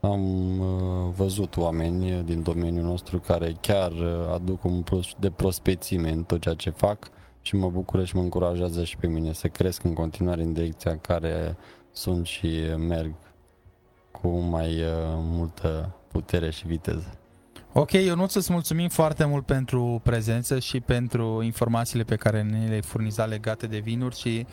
[0.00, 6.10] Am uh, văzut oameni din domeniul nostru care chiar uh, aduc un plus de prospețime
[6.10, 7.10] în tot ceea ce fac
[7.40, 10.90] și mă bucură și mă încurajează și pe mine să cresc în continuare în direcția
[10.90, 11.56] în care
[11.90, 13.14] sunt și merg
[14.10, 17.18] cu mai uh, multă putere și viteză.
[17.80, 22.66] Ok, eu nu îți mulțumim foarte mult pentru prezență și pentru informațiile pe care ne
[22.66, 24.46] le-ai furnizat legate de vinuri și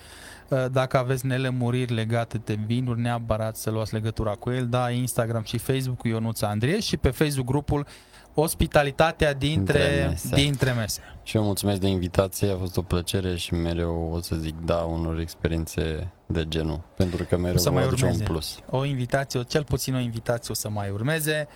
[0.49, 5.43] uh, dacă aveți nelămuriri legate de vinuri, neapărat să luați legătura cu el, da, Instagram
[5.43, 7.85] și Facebook cu Ionuț Andrie și pe Facebook grupul
[8.33, 10.35] Ospitalitatea dintre, dintre, mese.
[10.35, 11.01] dintre mese.
[11.23, 14.75] Și eu mulțumesc de invitație, a fost o plăcere și mereu o să zic da
[14.75, 18.05] unor experiențe de genul, pentru că mereu o să mai urmeze.
[18.05, 18.59] un plus.
[18.69, 21.47] O invitație, cel puțin o invitație o să mai urmeze.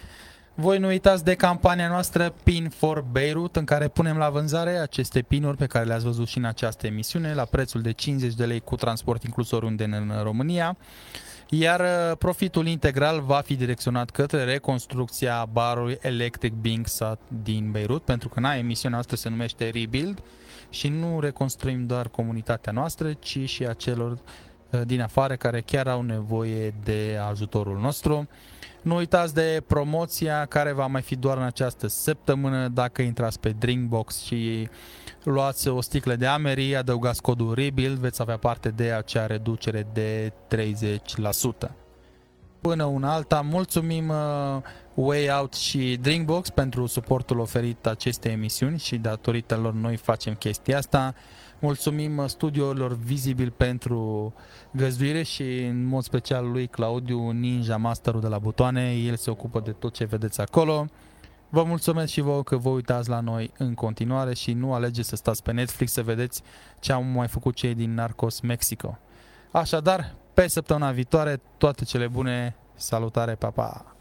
[0.59, 5.21] Voi nu uitați de campania noastră Pin for Beirut, în care punem la vânzare aceste
[5.21, 8.59] pinuri pe care le-ați văzut și în această emisiune, la prețul de 50 de lei
[8.59, 10.77] cu transport inclus oriunde în România.
[11.49, 18.29] Iar uh, profitul integral va fi direcționat către reconstrucția barului Electric Bingsat din Beirut, pentru
[18.29, 20.21] că na, emisiunea noastră se numește Rebuild
[20.69, 25.87] și nu reconstruim doar comunitatea noastră, ci și a celor uh, din afară care chiar
[25.87, 28.27] au nevoie de ajutorul nostru.
[28.81, 33.49] Nu uitați de promoția care va mai fi doar în această săptămână dacă intrați pe
[33.49, 34.69] Drinkbox și
[35.23, 40.33] luați o sticlă de Ameri, adăugați codul REBUILD, veți avea parte de acea reducere de
[41.67, 41.69] 30%.
[42.61, 44.15] Până una alta, mulțumim uh,
[44.93, 50.77] Way Out și Drinkbox pentru suportul oferit acestei emisiuni și datorită lor noi facem chestia
[50.77, 51.13] asta.
[51.61, 54.33] Mulțumim studiolor Vizibil pentru
[54.71, 58.93] găzduire și în mod special lui Claudiu Ninja, masterul de la butoane.
[58.93, 60.85] El se ocupă de tot ce vedeți acolo.
[61.49, 65.15] Vă mulțumesc și vouă că vă uitați la noi în continuare și nu alegeți să
[65.15, 66.41] stați pe Netflix să vedeți
[66.79, 68.97] ce au mai făcut cei din Narcos Mexico.
[69.51, 73.95] Așadar, pe săptămâna viitoare, toate cele bune, salutare, pa, pa!